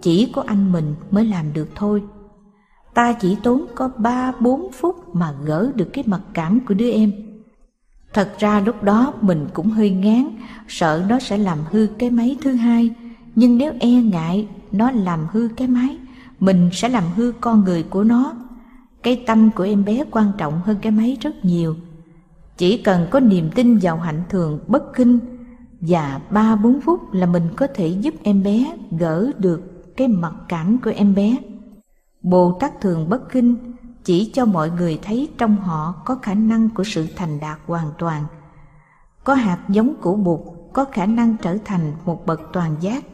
Chỉ 0.02 0.30
có 0.32 0.44
anh 0.46 0.72
mình 0.72 0.94
mới 1.10 1.24
làm 1.24 1.52
được 1.52 1.68
thôi. 1.74 2.02
Ta 2.94 3.12
chỉ 3.12 3.36
tốn 3.42 3.66
có 3.74 3.90
ba, 3.98 4.32
bốn 4.40 4.72
phút 4.72 5.14
mà 5.14 5.34
gỡ 5.44 5.72
được 5.74 5.90
cái 5.92 6.04
mặc 6.06 6.20
cảm 6.34 6.60
của 6.60 6.74
đứa 6.74 6.90
em. 6.90 7.12
Thật 8.12 8.34
ra 8.38 8.60
lúc 8.60 8.82
đó 8.82 9.14
mình 9.20 9.46
cũng 9.54 9.70
hơi 9.70 9.90
ngán, 9.90 10.36
sợ 10.68 11.04
nó 11.08 11.18
sẽ 11.18 11.38
làm 11.38 11.58
hư 11.70 11.86
cái 11.98 12.10
máy 12.10 12.36
thứ 12.42 12.52
hai. 12.52 12.90
Nhưng 13.34 13.58
nếu 13.58 13.72
e 13.80 13.90
ngại 13.90 14.48
nó 14.72 14.90
làm 14.90 15.26
hư 15.32 15.48
cái 15.56 15.68
máy, 15.68 15.98
mình 16.40 16.70
sẽ 16.72 16.88
làm 16.88 17.04
hư 17.16 17.32
con 17.40 17.64
người 17.64 17.82
của 17.82 18.04
nó 18.04 18.34
cái 19.04 19.22
tâm 19.26 19.50
của 19.50 19.64
em 19.64 19.84
bé 19.84 20.04
quan 20.10 20.32
trọng 20.38 20.60
hơn 20.60 20.76
cái 20.82 20.92
máy 20.92 21.16
rất 21.20 21.44
nhiều. 21.44 21.76
Chỉ 22.56 22.78
cần 22.78 23.06
có 23.10 23.20
niềm 23.20 23.50
tin 23.54 23.78
vào 23.82 23.96
hạnh 23.96 24.22
thường 24.28 24.64
bất 24.66 24.94
kinh 24.94 25.18
và 25.80 26.20
ba 26.30 26.56
bốn 26.56 26.80
phút 26.80 27.12
là 27.12 27.26
mình 27.26 27.48
có 27.56 27.66
thể 27.74 27.88
giúp 27.88 28.14
em 28.22 28.42
bé 28.42 28.76
gỡ 28.98 29.30
được 29.38 29.96
cái 29.96 30.08
mặc 30.08 30.34
cảm 30.48 30.78
của 30.78 30.92
em 30.96 31.14
bé. 31.14 31.36
Bồ 32.22 32.56
tát 32.60 32.80
thường 32.80 33.08
bất 33.08 33.32
kinh 33.32 33.56
chỉ 34.04 34.30
cho 34.34 34.44
mọi 34.44 34.70
người 34.70 34.98
thấy 35.02 35.28
trong 35.38 35.56
họ 35.56 35.94
có 36.04 36.14
khả 36.14 36.34
năng 36.34 36.68
của 36.68 36.84
sự 36.84 37.06
thành 37.16 37.40
đạt 37.40 37.58
hoàn 37.66 37.88
toàn. 37.98 38.24
Có 39.24 39.34
hạt 39.34 39.58
giống 39.68 39.94
của 40.00 40.16
bụt 40.16 40.40
có 40.72 40.84
khả 40.92 41.06
năng 41.06 41.36
trở 41.36 41.58
thành 41.64 41.92
một 42.04 42.26
bậc 42.26 42.40
toàn 42.52 42.76
giác. 42.80 43.04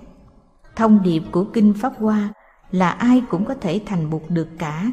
Thông 0.76 1.02
điệp 1.02 1.22
của 1.32 1.44
kinh 1.44 1.74
pháp 1.74 1.92
hoa 1.98 2.28
là 2.70 2.90
ai 2.90 3.22
cũng 3.30 3.44
có 3.44 3.54
thể 3.54 3.80
thành 3.86 4.10
bụt 4.10 4.22
được 4.28 4.48
cả 4.58 4.90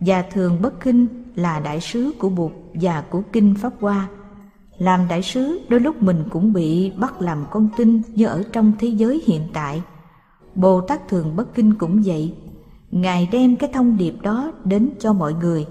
và 0.00 0.22
thường 0.22 0.62
bất 0.62 0.80
kinh 0.80 1.06
là 1.34 1.60
đại 1.60 1.80
sứ 1.80 2.12
của 2.18 2.28
Bụt 2.28 2.52
và 2.74 3.00
của 3.00 3.22
Kinh 3.32 3.54
Pháp 3.54 3.72
Hoa. 3.80 4.08
Làm 4.78 5.08
đại 5.08 5.22
sứ 5.22 5.60
đôi 5.68 5.80
lúc 5.80 6.02
mình 6.02 6.24
cũng 6.30 6.52
bị 6.52 6.90
bắt 6.90 7.22
làm 7.22 7.44
con 7.50 7.68
tin 7.76 8.02
như 8.14 8.26
ở 8.26 8.42
trong 8.52 8.72
thế 8.78 8.88
giới 8.88 9.22
hiện 9.26 9.42
tại. 9.52 9.82
Bồ 10.54 10.80
Tát 10.80 11.08
Thường 11.08 11.36
Bất 11.36 11.54
Kinh 11.54 11.74
cũng 11.74 12.02
vậy. 12.04 12.34
Ngài 12.90 13.28
đem 13.32 13.56
cái 13.56 13.70
thông 13.72 13.96
điệp 13.96 14.14
đó 14.22 14.52
đến 14.64 14.90
cho 15.00 15.12
mọi 15.12 15.34
người. 15.34 15.66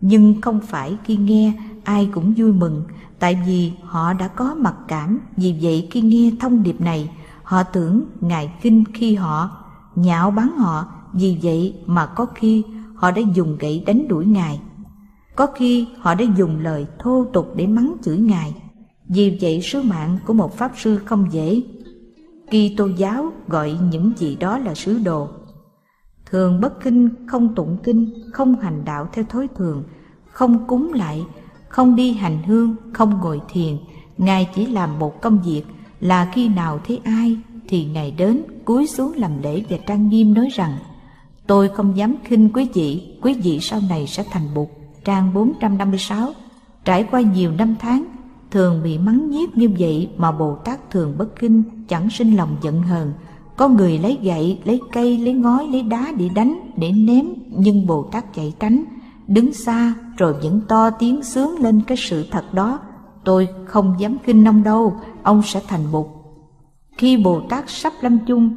Nhưng 0.00 0.40
không 0.40 0.60
phải 0.60 0.96
khi 1.04 1.16
nghe 1.16 1.52
ai 1.84 2.08
cũng 2.12 2.34
vui 2.36 2.52
mừng 2.52 2.84
tại 3.18 3.42
vì 3.46 3.72
họ 3.82 4.12
đã 4.12 4.28
có 4.28 4.54
mặc 4.54 4.74
cảm. 4.88 5.20
Vì 5.36 5.58
vậy 5.62 5.88
khi 5.90 6.00
nghe 6.00 6.30
thông 6.40 6.62
điệp 6.62 6.80
này 6.80 7.10
họ 7.42 7.62
tưởng 7.62 8.04
Ngài 8.20 8.52
kinh 8.62 8.84
khi 8.94 9.14
họ, 9.14 9.50
nhạo 9.94 10.30
báng 10.30 10.56
họ. 10.58 10.86
Vì 11.12 11.38
vậy 11.42 11.74
mà 11.86 12.06
có 12.06 12.26
khi 12.34 12.64
họ 12.96 13.10
đã 13.10 13.22
dùng 13.34 13.56
gậy 13.58 13.82
đánh 13.86 14.08
đuổi 14.08 14.26
Ngài. 14.26 14.60
Có 15.36 15.46
khi 15.46 15.86
họ 15.98 16.14
đã 16.14 16.24
dùng 16.36 16.60
lời 16.60 16.86
thô 16.98 17.24
tục 17.32 17.52
để 17.56 17.66
mắng 17.66 17.96
chửi 18.02 18.18
Ngài. 18.18 18.54
Vì 19.08 19.38
vậy 19.40 19.60
sứ 19.62 19.82
mạng 19.82 20.18
của 20.26 20.32
một 20.32 20.58
Pháp 20.58 20.72
Sư 20.76 21.00
không 21.04 21.26
dễ. 21.30 21.62
Kitô 22.46 22.86
giáo 22.86 23.32
gọi 23.48 23.78
những 23.90 24.12
gì 24.16 24.36
đó 24.36 24.58
là 24.58 24.74
sứ 24.74 24.98
đồ. 24.98 25.28
Thường 26.26 26.60
bất 26.60 26.80
kinh, 26.80 27.08
không 27.26 27.54
tụng 27.54 27.76
kinh, 27.82 28.14
không 28.32 28.60
hành 28.60 28.84
đạo 28.84 29.08
theo 29.12 29.24
thói 29.24 29.48
thường, 29.56 29.84
không 30.26 30.66
cúng 30.66 30.92
lại, 30.92 31.26
không 31.68 31.96
đi 31.96 32.12
hành 32.12 32.42
hương, 32.42 32.76
không 32.92 33.18
ngồi 33.18 33.40
thiền. 33.48 33.76
Ngài 34.18 34.48
chỉ 34.54 34.66
làm 34.66 34.98
một 34.98 35.20
công 35.22 35.42
việc 35.42 35.62
là 36.00 36.30
khi 36.34 36.48
nào 36.48 36.80
thấy 36.86 37.00
ai 37.04 37.38
thì 37.68 37.84
Ngài 37.84 38.10
đến 38.10 38.42
cúi 38.64 38.86
xuống 38.86 39.12
làm 39.16 39.42
lễ 39.42 39.62
và 39.68 39.76
trang 39.86 40.08
nghiêm 40.08 40.34
nói 40.34 40.48
rằng 40.52 40.78
Tôi 41.46 41.68
không 41.68 41.96
dám 41.96 42.14
khinh 42.24 42.50
quý 42.52 42.68
vị, 42.74 43.18
quý 43.22 43.34
vị 43.34 43.58
sau 43.60 43.80
này 43.88 44.06
sẽ 44.06 44.24
thành 44.30 44.54
bụt. 44.54 44.68
Trang 45.04 45.34
456 45.34 46.32
Trải 46.84 47.04
qua 47.10 47.20
nhiều 47.20 47.52
năm 47.58 47.76
tháng, 47.78 48.04
thường 48.50 48.80
bị 48.84 48.98
mắng 48.98 49.30
nhiếc 49.30 49.56
như 49.56 49.70
vậy 49.78 50.10
mà 50.16 50.32
Bồ 50.32 50.54
Tát 50.54 50.90
thường 50.90 51.14
bất 51.18 51.38
kinh, 51.40 51.62
chẳng 51.88 52.10
sinh 52.10 52.36
lòng 52.36 52.56
giận 52.62 52.82
hờn. 52.82 53.12
Có 53.56 53.68
người 53.68 53.98
lấy 53.98 54.18
gậy, 54.22 54.58
lấy 54.64 54.80
cây, 54.92 55.18
lấy 55.18 55.34
ngói, 55.34 55.66
lấy 55.66 55.82
đá 55.82 56.12
để 56.18 56.28
đánh, 56.34 56.70
để 56.76 56.92
ném, 56.92 57.26
nhưng 57.50 57.86
Bồ 57.86 58.02
Tát 58.02 58.34
chạy 58.34 58.54
tránh, 58.60 58.84
đứng 59.26 59.52
xa 59.52 59.94
rồi 60.16 60.32
vẫn 60.32 60.60
to 60.68 60.90
tiếng 60.90 61.22
sướng 61.22 61.58
lên 61.58 61.82
cái 61.86 61.96
sự 61.96 62.26
thật 62.30 62.54
đó. 62.54 62.78
Tôi 63.24 63.48
không 63.64 63.94
dám 63.98 64.16
kinh 64.26 64.48
ông 64.48 64.62
đâu, 64.62 64.96
ông 65.22 65.42
sẽ 65.42 65.60
thành 65.68 65.92
bụt. 65.92 66.06
Khi 66.98 67.16
Bồ 67.16 67.40
Tát 67.40 67.64
sắp 67.70 67.92
lâm 68.00 68.18
chung, 68.26 68.50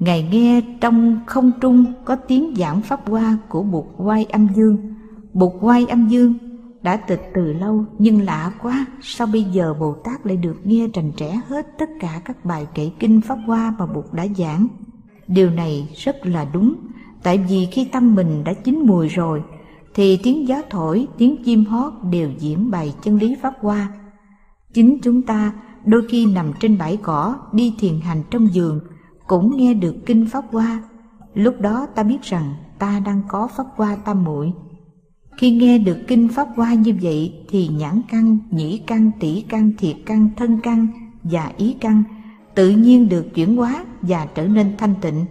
Ngài 0.00 0.28
nghe 0.32 0.60
trong 0.80 1.20
không 1.26 1.52
trung 1.60 1.84
có 2.04 2.16
tiếng 2.16 2.54
giảng 2.56 2.82
pháp 2.82 3.08
hoa 3.08 3.38
của 3.48 3.62
Bụt 3.62 3.84
Quay 3.96 4.24
Âm 4.24 4.48
Dương. 4.56 4.94
Bụt 5.32 5.52
Quay 5.60 5.86
Âm 5.86 6.08
Dương 6.08 6.34
đã 6.82 6.96
tịch 6.96 7.30
từ 7.34 7.52
lâu 7.52 7.84
nhưng 7.98 8.22
lạ 8.22 8.52
quá 8.62 8.86
sao 9.02 9.26
bây 9.26 9.44
giờ 9.44 9.74
Bồ 9.80 9.92
Tát 9.92 10.26
lại 10.26 10.36
được 10.36 10.56
nghe 10.64 10.88
trành 10.92 11.12
trẻ 11.16 11.40
hết 11.48 11.78
tất 11.78 11.90
cả 12.00 12.20
các 12.24 12.44
bài 12.44 12.66
kể 12.74 12.90
kinh 12.98 13.20
Pháp 13.20 13.38
Hoa 13.46 13.74
mà 13.78 13.86
Bụt 13.86 14.04
đã 14.12 14.26
giảng. 14.36 14.66
Điều 15.28 15.50
này 15.50 15.88
rất 15.96 16.26
là 16.26 16.46
đúng, 16.52 16.74
tại 17.22 17.38
vì 17.48 17.68
khi 17.72 17.84
tâm 17.84 18.14
mình 18.14 18.44
đã 18.44 18.52
chín 18.52 18.82
mùi 18.86 19.08
rồi, 19.08 19.42
thì 19.94 20.16
tiếng 20.22 20.48
gió 20.48 20.62
thổi, 20.70 21.06
tiếng 21.18 21.44
chim 21.44 21.64
hót 21.64 21.92
đều 22.10 22.30
diễn 22.38 22.70
bày 22.70 22.94
chân 23.02 23.18
lý 23.18 23.36
Pháp 23.42 23.54
Hoa. 23.60 23.88
Chính 24.74 24.98
chúng 25.02 25.22
ta 25.22 25.52
đôi 25.84 26.02
khi 26.08 26.26
nằm 26.26 26.52
trên 26.60 26.78
bãi 26.78 26.96
cỏ, 26.96 27.36
đi 27.52 27.74
thiền 27.78 28.00
hành 28.00 28.22
trong 28.30 28.54
giường, 28.54 28.80
cũng 29.30 29.56
nghe 29.56 29.74
được 29.74 29.94
kinh 30.06 30.26
Pháp 30.26 30.44
Hoa. 30.52 30.82
Lúc 31.34 31.60
đó 31.60 31.86
ta 31.94 32.02
biết 32.02 32.22
rằng 32.22 32.54
ta 32.78 33.00
đang 33.06 33.22
có 33.28 33.48
Pháp 33.56 33.66
Hoa 33.76 33.96
tam 33.96 34.24
muội 34.24 34.52
khi 35.38 35.50
nghe 35.50 35.78
được 35.78 35.98
kinh 36.08 36.28
Pháp 36.28 36.48
Hoa 36.56 36.74
như 36.74 36.94
vậy 37.02 37.34
thì 37.48 37.68
nhãn 37.68 38.02
căn, 38.08 38.38
nhĩ 38.50 38.78
căn, 38.86 39.10
tỷ 39.20 39.44
căn, 39.48 39.72
thiệt 39.78 39.96
căn, 40.06 40.28
thân 40.36 40.58
căn 40.62 40.88
và 41.22 41.52
ý 41.56 41.76
căn 41.80 42.02
tự 42.54 42.70
nhiên 42.70 43.08
được 43.08 43.34
chuyển 43.34 43.56
hóa 43.56 43.84
và 44.02 44.26
trở 44.34 44.46
nên 44.46 44.76
thanh 44.78 44.94
tịnh. 45.00 45.24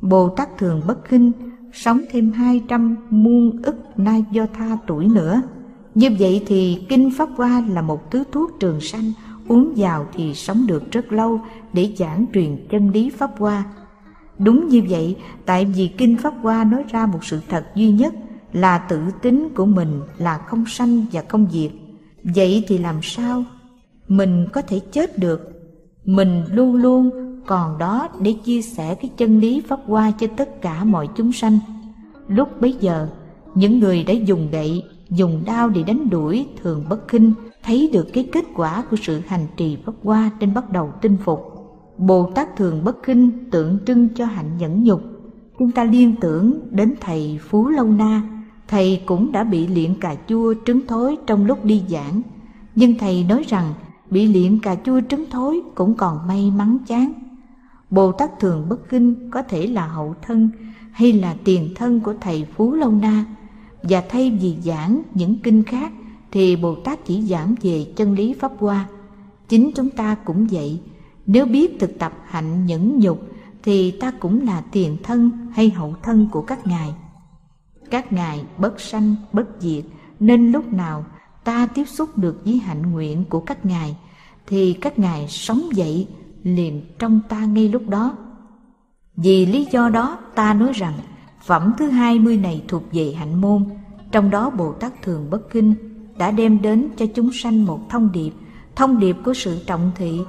Bồ 0.00 0.28
Tát 0.28 0.58
thường 0.58 0.80
bất 0.86 1.04
khinh, 1.04 1.32
sống 1.72 2.00
thêm 2.10 2.32
hai 2.32 2.62
trăm 2.68 2.96
muôn 3.10 3.62
ức 3.62 3.76
na 3.96 4.16
do 4.30 4.46
tha 4.58 4.78
tuổi 4.86 5.08
nữa. 5.08 5.42
Như 5.94 6.08
vậy 6.18 6.42
thì 6.46 6.86
kinh 6.88 7.10
Pháp 7.16 7.28
Hoa 7.36 7.64
là 7.68 7.82
một 7.82 8.10
thứ 8.10 8.24
thuốc 8.32 8.50
trường 8.60 8.80
sanh, 8.80 9.12
uống 9.48 9.72
vào 9.76 10.06
thì 10.12 10.34
sống 10.34 10.66
được 10.66 10.90
rất 10.90 11.12
lâu 11.12 11.40
để 11.72 11.92
giảng 11.96 12.26
truyền 12.34 12.66
chân 12.70 12.90
lý 12.90 13.10
Pháp 13.10 13.30
Hoa. 13.38 13.64
Đúng 14.38 14.68
như 14.68 14.82
vậy, 14.88 15.16
tại 15.46 15.64
vì 15.64 15.88
kinh 15.88 16.16
Pháp 16.16 16.34
Hoa 16.42 16.64
nói 16.64 16.84
ra 16.88 17.06
một 17.06 17.24
sự 17.24 17.40
thật 17.48 17.66
duy 17.74 17.90
nhất 17.90 18.14
là 18.52 18.78
tự 18.78 19.00
tính 19.22 19.48
của 19.54 19.66
mình 19.66 20.00
là 20.18 20.38
không 20.38 20.64
sanh 20.66 21.06
và 21.12 21.22
không 21.28 21.46
diệt. 21.50 21.70
Vậy 22.22 22.64
thì 22.68 22.78
làm 22.78 22.96
sao? 23.02 23.44
Mình 24.08 24.46
có 24.52 24.62
thể 24.62 24.80
chết 24.92 25.18
được. 25.18 25.50
Mình 26.04 26.44
luôn 26.50 26.74
luôn 26.74 27.10
còn 27.46 27.78
đó 27.78 28.08
để 28.20 28.34
chia 28.44 28.62
sẻ 28.62 28.94
cái 28.94 29.10
chân 29.16 29.40
lý 29.40 29.60
pháp 29.60 29.80
hoa 29.86 30.10
cho 30.10 30.26
tất 30.36 30.62
cả 30.62 30.84
mọi 30.84 31.08
chúng 31.16 31.32
sanh. 31.32 31.58
Lúc 32.28 32.60
bấy 32.60 32.74
giờ 32.80 33.08
những 33.54 33.80
người 33.80 34.04
đã 34.04 34.12
dùng 34.12 34.48
gậy 34.50 34.82
dùng 35.10 35.42
đao 35.44 35.68
để 35.68 35.82
đánh 35.82 36.10
đuổi 36.10 36.46
thường 36.62 36.84
bất 36.88 37.08
khinh 37.08 37.32
thấy 37.64 37.90
được 37.92 38.06
cái 38.12 38.28
kết 38.32 38.44
quả 38.54 38.84
của 38.90 38.96
sự 39.02 39.20
hành 39.26 39.46
trì 39.56 39.78
bất 39.86 39.94
qua 40.02 40.30
nên 40.40 40.54
bắt 40.54 40.70
đầu 40.72 40.92
tinh 41.02 41.16
phục. 41.24 41.40
Bồ 41.98 42.30
tát 42.34 42.56
thường 42.56 42.84
bất 42.84 43.02
khinh 43.02 43.50
tượng 43.50 43.78
trưng 43.86 44.08
cho 44.14 44.24
hạnh 44.24 44.58
nhẫn 44.58 44.84
nhục. 44.84 45.02
Chúng 45.58 45.70
ta 45.70 45.84
liên 45.84 46.14
tưởng 46.20 46.60
đến 46.70 46.94
thầy 47.00 47.38
phú 47.48 47.68
lâu 47.68 47.86
na. 47.86 48.22
Thầy 48.68 49.02
cũng 49.06 49.32
đã 49.32 49.44
bị 49.44 49.66
liện 49.66 49.94
cà 50.00 50.16
chua 50.28 50.54
trứng 50.66 50.86
thối 50.86 51.16
trong 51.26 51.46
lúc 51.46 51.64
đi 51.64 51.82
giảng. 51.88 52.22
Nhưng 52.74 52.98
thầy 52.98 53.24
nói 53.24 53.44
rằng, 53.48 53.74
bị 54.10 54.26
liện 54.26 54.60
cà 54.60 54.74
chua 54.74 55.00
trứng 55.08 55.24
thối 55.30 55.62
cũng 55.74 55.94
còn 55.94 56.26
may 56.26 56.50
mắn 56.50 56.78
chán. 56.86 57.12
Bồ 57.90 58.12
tát 58.12 58.40
thường 58.40 58.68
bất 58.68 58.88
kinh 58.88 59.30
có 59.30 59.42
thể 59.42 59.66
là 59.66 59.86
hậu 59.86 60.14
thân 60.22 60.50
hay 60.92 61.12
là 61.12 61.34
tiền 61.44 61.68
thân 61.74 62.00
của 62.00 62.14
thầy 62.20 62.46
phú 62.56 62.72
lâu 62.72 62.90
na. 62.90 63.24
Và 63.82 64.02
thay 64.08 64.30
vì 64.30 64.56
giảng 64.64 65.02
những 65.14 65.38
kinh 65.42 65.62
khác 65.62 65.92
thì 66.34 66.56
bồ 66.56 66.74
tát 66.74 67.04
chỉ 67.04 67.22
giảng 67.22 67.54
về 67.62 67.86
chân 67.96 68.14
lý 68.14 68.34
pháp 68.34 68.52
hoa. 68.58 68.88
Chính 69.48 69.70
chúng 69.74 69.90
ta 69.90 70.14
cũng 70.14 70.46
vậy. 70.50 70.80
Nếu 71.26 71.46
biết 71.46 71.76
thực 71.80 71.98
tập 71.98 72.12
hạnh 72.24 72.66
nhẫn 72.66 72.98
nhục, 72.98 73.20
thì 73.62 73.90
ta 73.90 74.10
cũng 74.10 74.46
là 74.46 74.60
tiền 74.72 74.96
thân 75.02 75.30
hay 75.52 75.70
hậu 75.70 75.94
thân 76.02 76.28
của 76.32 76.42
các 76.42 76.66
ngài. 76.66 76.94
Các 77.90 78.12
ngài 78.12 78.44
bất 78.58 78.80
sanh, 78.80 79.14
bất 79.32 79.46
diệt, 79.60 79.84
nên 80.20 80.52
lúc 80.52 80.72
nào 80.72 81.04
ta 81.44 81.66
tiếp 81.66 81.84
xúc 81.84 82.18
được 82.18 82.40
với 82.44 82.58
hạnh 82.58 82.92
nguyện 82.92 83.24
của 83.24 83.40
các 83.40 83.66
ngài, 83.66 83.96
thì 84.46 84.72
các 84.72 84.98
ngài 84.98 85.28
sống 85.28 85.62
dậy 85.72 86.08
liền 86.42 86.82
trong 86.98 87.20
ta 87.28 87.44
ngay 87.44 87.68
lúc 87.68 87.88
đó. 87.88 88.16
Vì 89.16 89.46
lý 89.46 89.66
do 89.70 89.88
đó, 89.88 90.18
ta 90.34 90.54
nói 90.54 90.72
rằng, 90.72 90.94
phẩm 91.44 91.72
thứ 91.78 91.88
hai 91.88 92.18
mươi 92.18 92.36
này 92.36 92.64
thuộc 92.68 92.82
về 92.92 93.12
hạnh 93.12 93.40
môn, 93.40 93.64
trong 94.12 94.30
đó 94.30 94.50
bồ 94.50 94.72
tát 94.72 95.02
thường 95.02 95.30
bất 95.30 95.50
kinh 95.50 95.93
đã 96.18 96.30
đem 96.30 96.62
đến 96.62 96.88
cho 96.96 97.06
chúng 97.14 97.32
sanh 97.32 97.64
một 97.64 97.80
thông 97.88 98.12
điệp. 98.12 98.32
Thông 98.76 98.98
điệp 98.98 99.16
của 99.24 99.34
sự 99.34 99.58
trọng 99.66 99.90
thị. 99.94 100.20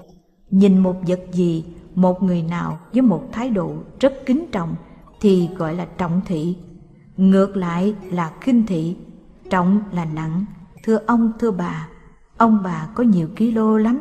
Nhìn 0.50 0.78
một 0.78 0.96
vật 1.08 1.20
gì 1.32 1.66
một 1.96 2.24
người 2.24 2.42
nào 2.42 2.78
với 2.94 3.02
một 3.02 3.24
thái 3.32 3.50
độ 3.50 3.74
rất 4.00 4.14
kính 4.26 4.46
trọng 4.52 4.76
thì 5.22 5.50
gọi 5.58 5.76
là 5.76 5.86
trọng 5.98 6.22
thị. 6.26 6.58
Ngược 7.18 7.58
lại 7.58 7.96
là 8.12 8.32
khinh 8.42 8.66
thị, 8.66 8.96
trọng 9.50 9.80
là 9.92 10.06
nặng, 10.06 10.46
thưa 10.84 11.00
ông 11.06 11.32
thưa 11.40 11.52
bà, 11.52 11.88
ông 12.38 12.60
bà 12.64 12.88
có 12.96 13.04
nhiều 13.04 13.28
kilo 13.36 13.78
lắm, 13.78 14.00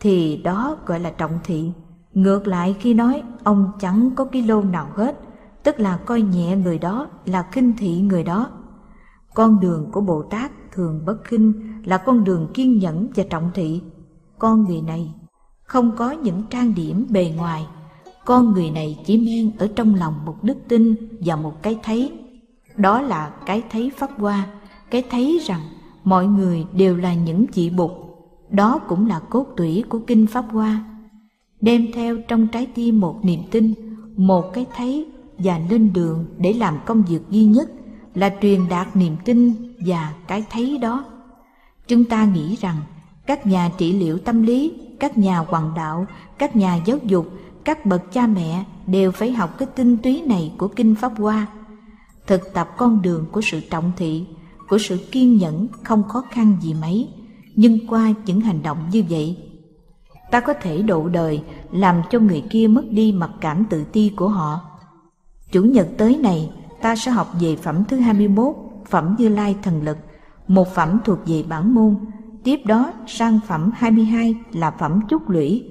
thì 0.00 0.36
đó 0.36 0.76
gọi 0.86 1.00
là 1.00 1.10
trọng 1.10 1.38
thị. 1.44 1.72
Ngược 2.14 2.46
lại 2.46 2.76
khi 2.80 2.94
nói 2.94 3.22
ông 3.44 3.72
chẳng 3.80 4.10
có 4.16 4.24
kilo 4.24 4.62
nào 4.62 4.88
hết, 4.94 5.20
tức 5.62 5.80
là 5.80 5.96
coi 5.96 6.22
nhẹ 6.22 6.56
người 6.56 6.78
đó 6.78 7.08
là 7.24 7.46
khinh 7.52 7.72
thị 7.78 8.00
người 8.00 8.24
đó. 8.24 8.50
Con 9.34 9.60
đường 9.60 9.88
của 9.92 10.00
Bồ 10.00 10.22
Tát 10.22 10.50
thường 10.78 11.02
bất 11.06 11.24
khinh 11.24 11.52
là 11.84 11.98
con 11.98 12.24
đường 12.24 12.46
kiên 12.54 12.78
nhẫn 12.78 13.08
và 13.14 13.24
trọng 13.30 13.50
thị. 13.54 13.80
Con 14.38 14.64
người 14.64 14.82
này 14.82 15.14
không 15.62 15.92
có 15.96 16.10
những 16.10 16.42
trang 16.50 16.74
điểm 16.74 17.06
bề 17.10 17.32
ngoài, 17.36 17.66
con 18.24 18.52
người 18.52 18.70
này 18.70 18.98
chỉ 19.04 19.18
mang 19.18 19.58
ở 19.58 19.68
trong 19.76 19.94
lòng 19.94 20.14
một 20.26 20.36
đức 20.42 20.56
tin 20.68 20.94
và 21.20 21.36
một 21.36 21.62
cái 21.62 21.78
thấy. 21.82 22.12
Đó 22.76 23.00
là 23.00 23.30
cái 23.46 23.62
thấy 23.70 23.90
pháp 23.96 24.10
hoa 24.18 24.46
cái 24.90 25.02
thấy 25.10 25.40
rằng 25.46 25.60
mọi 26.04 26.26
người 26.26 26.66
đều 26.72 26.96
là 26.96 27.14
những 27.14 27.46
chị 27.46 27.70
bục 27.70 27.90
đó 28.50 28.78
cũng 28.88 29.06
là 29.06 29.18
cốt 29.18 29.46
tủy 29.56 29.84
của 29.88 29.98
kinh 29.98 30.26
pháp 30.26 30.44
hoa. 30.50 30.84
Đem 31.60 31.86
theo 31.94 32.16
trong 32.28 32.48
trái 32.48 32.66
tim 32.74 33.00
một 33.00 33.24
niềm 33.24 33.40
tin 33.50 33.74
một 34.16 34.52
cái 34.52 34.66
thấy 34.76 35.06
và 35.38 35.60
lên 35.70 35.92
đường 35.92 36.26
để 36.38 36.52
làm 36.52 36.78
công 36.86 37.02
việc 37.02 37.20
duy 37.30 37.44
nhất 37.44 37.70
là 38.18 38.34
truyền 38.42 38.68
đạt 38.68 38.96
niềm 38.96 39.16
tin 39.24 39.52
và 39.86 40.12
cái 40.26 40.44
thấy 40.50 40.78
đó. 40.78 41.04
Chúng 41.88 42.04
ta 42.04 42.24
nghĩ 42.24 42.56
rằng 42.60 42.76
các 43.26 43.46
nhà 43.46 43.70
trị 43.78 43.92
liệu 43.92 44.18
tâm 44.18 44.42
lý, 44.42 44.72
các 45.00 45.18
nhà 45.18 45.38
hoàng 45.38 45.72
đạo, 45.76 46.06
các 46.38 46.56
nhà 46.56 46.76
giáo 46.84 46.98
dục, 47.04 47.30
các 47.64 47.86
bậc 47.86 48.12
cha 48.12 48.26
mẹ 48.26 48.64
đều 48.86 49.12
phải 49.12 49.32
học 49.32 49.58
cái 49.58 49.68
tinh 49.74 49.96
túy 49.96 50.22
này 50.26 50.52
của 50.58 50.68
kinh 50.68 50.94
pháp 50.94 51.12
hoa. 51.18 51.46
Thực 52.26 52.54
tập 52.54 52.68
con 52.76 53.02
đường 53.02 53.26
của 53.32 53.40
sự 53.40 53.60
trọng 53.60 53.92
thị, 53.96 54.24
của 54.68 54.78
sự 54.78 54.98
kiên 55.12 55.36
nhẫn 55.36 55.66
không 55.82 56.08
khó 56.08 56.22
khăn 56.30 56.56
gì 56.60 56.74
mấy, 56.74 57.08
nhưng 57.54 57.86
qua 57.86 58.12
những 58.26 58.40
hành 58.40 58.62
động 58.62 58.78
như 58.92 59.04
vậy, 59.08 59.36
ta 60.30 60.40
có 60.40 60.52
thể 60.52 60.82
độ 60.82 61.08
đời, 61.08 61.42
làm 61.72 62.02
cho 62.10 62.18
người 62.18 62.44
kia 62.50 62.68
mất 62.68 62.84
đi 62.90 63.12
mặc 63.12 63.30
cảm 63.40 63.64
tự 63.70 63.84
ti 63.84 64.12
của 64.16 64.28
họ. 64.28 64.60
Chủ 65.52 65.62
nhật 65.62 65.88
tới 65.98 66.16
này 66.16 66.50
ta 66.80 66.96
sẽ 66.96 67.10
học 67.10 67.32
về 67.40 67.56
phẩm 67.56 67.84
thứ 67.88 67.96
21 67.98 68.56
phẩm 68.86 69.14
Như 69.18 69.28
Lai 69.28 69.56
thần 69.62 69.82
lực 69.82 69.98
một 70.48 70.74
phẩm 70.74 70.98
thuộc 71.04 71.18
về 71.26 71.44
bản 71.48 71.74
môn 71.74 71.96
tiếp 72.44 72.60
đó 72.64 72.92
sang 73.06 73.40
phẩm 73.46 73.70
22 73.74 74.34
là 74.52 74.70
phẩm 74.70 75.00
chúc 75.08 75.28
lũy 75.28 75.64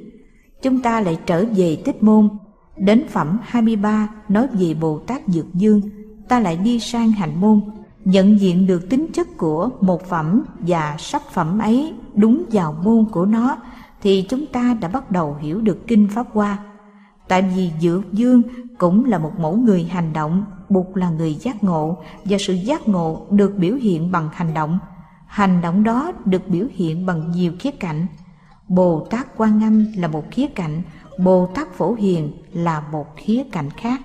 chúng 0.62 0.82
ta 0.82 1.02
lại 1.02 1.20
trở 1.26 1.46
về 1.56 1.82
tích 1.86 2.04
môn 2.04 2.30
đến 2.78 3.04
phẩm 3.10 3.38
23 3.43 4.10
nói 4.30 4.48
về 4.54 4.74
Bồ 4.74 5.00
Tát 5.00 5.22
Dược 5.28 5.54
Dương 5.54 5.82
ta 6.28 6.39
lại 6.39 6.58
đi 6.58 6.80
sang 6.80 7.12
hành 7.12 7.41
môn 7.41 7.62
nhận 8.06 8.39
diện 8.39 8.67
được 8.67 8.89
tính 8.89 9.08
chất 9.13 9.28
của 9.38 9.70
một 9.82 10.10
phẩm 10.10 10.43
và 10.60 10.96
sắc 11.00 11.22
phẩm 11.32 11.60
ấy 11.60 11.93
đúng 12.15 12.43
vào 12.52 12.76
môn 12.84 13.06
của 13.12 13.26
nó 13.26 13.58
thì 14.02 14.26
chúng 14.30 14.46
ta 14.46 14.78
đã 14.82 14.88
bắt 14.88 15.12
đầu 15.12 15.36
hiểu 15.41 15.62
được 15.62 15.88
kinh 15.88 16.08
Pháp 16.12 16.28
Hoa. 16.34 16.58
Tại 17.28 17.41
vì 17.41 17.72
Dược 17.82 18.13
Dương 18.13 18.41
cũng 18.78 19.06
là 19.06 19.17
một 19.17 19.32
mẫu 19.39 19.56
người 19.56 19.84
hành 19.84 20.13
động, 20.13 20.46
Bụt 20.69 20.86
là 20.95 21.10
người 21.10 21.34
giác 21.34 21.63
ngộ 21.63 21.97
và 22.25 22.38
sự 22.39 22.53
giác 22.53 22.88
ngộ 22.88 23.27
được 23.30 23.53
biểu 23.58 23.75
hiện 23.75 24.12
bằng 24.12 24.30
hành 24.34 24.53
động. 24.53 24.80
Hành 25.27 25.62
động 25.62 25.84
đó 25.84 26.12
được 26.25 26.47
biểu 26.47 26.65
hiện 26.73 27.06
bằng 27.06 27.32
nhiều 27.32 27.53
khía 27.60 27.71
cạnh. 27.71 28.08
Bồ 28.67 29.08
Tát 29.10 29.27
Quan 29.38 29.63
Âm 29.63 29.86
là 29.95 30.08
một 30.08 30.23
khía 30.32 30.47
cạnh, 30.47 30.82
Bồ 31.17 31.49
Tát 31.56 31.73
Phổ 31.73 31.93
Hiền 31.93 32.32
là 32.53 32.84
một 32.91 33.15
khía 33.15 33.43
cạnh 33.51 33.69
khác. 33.69 34.01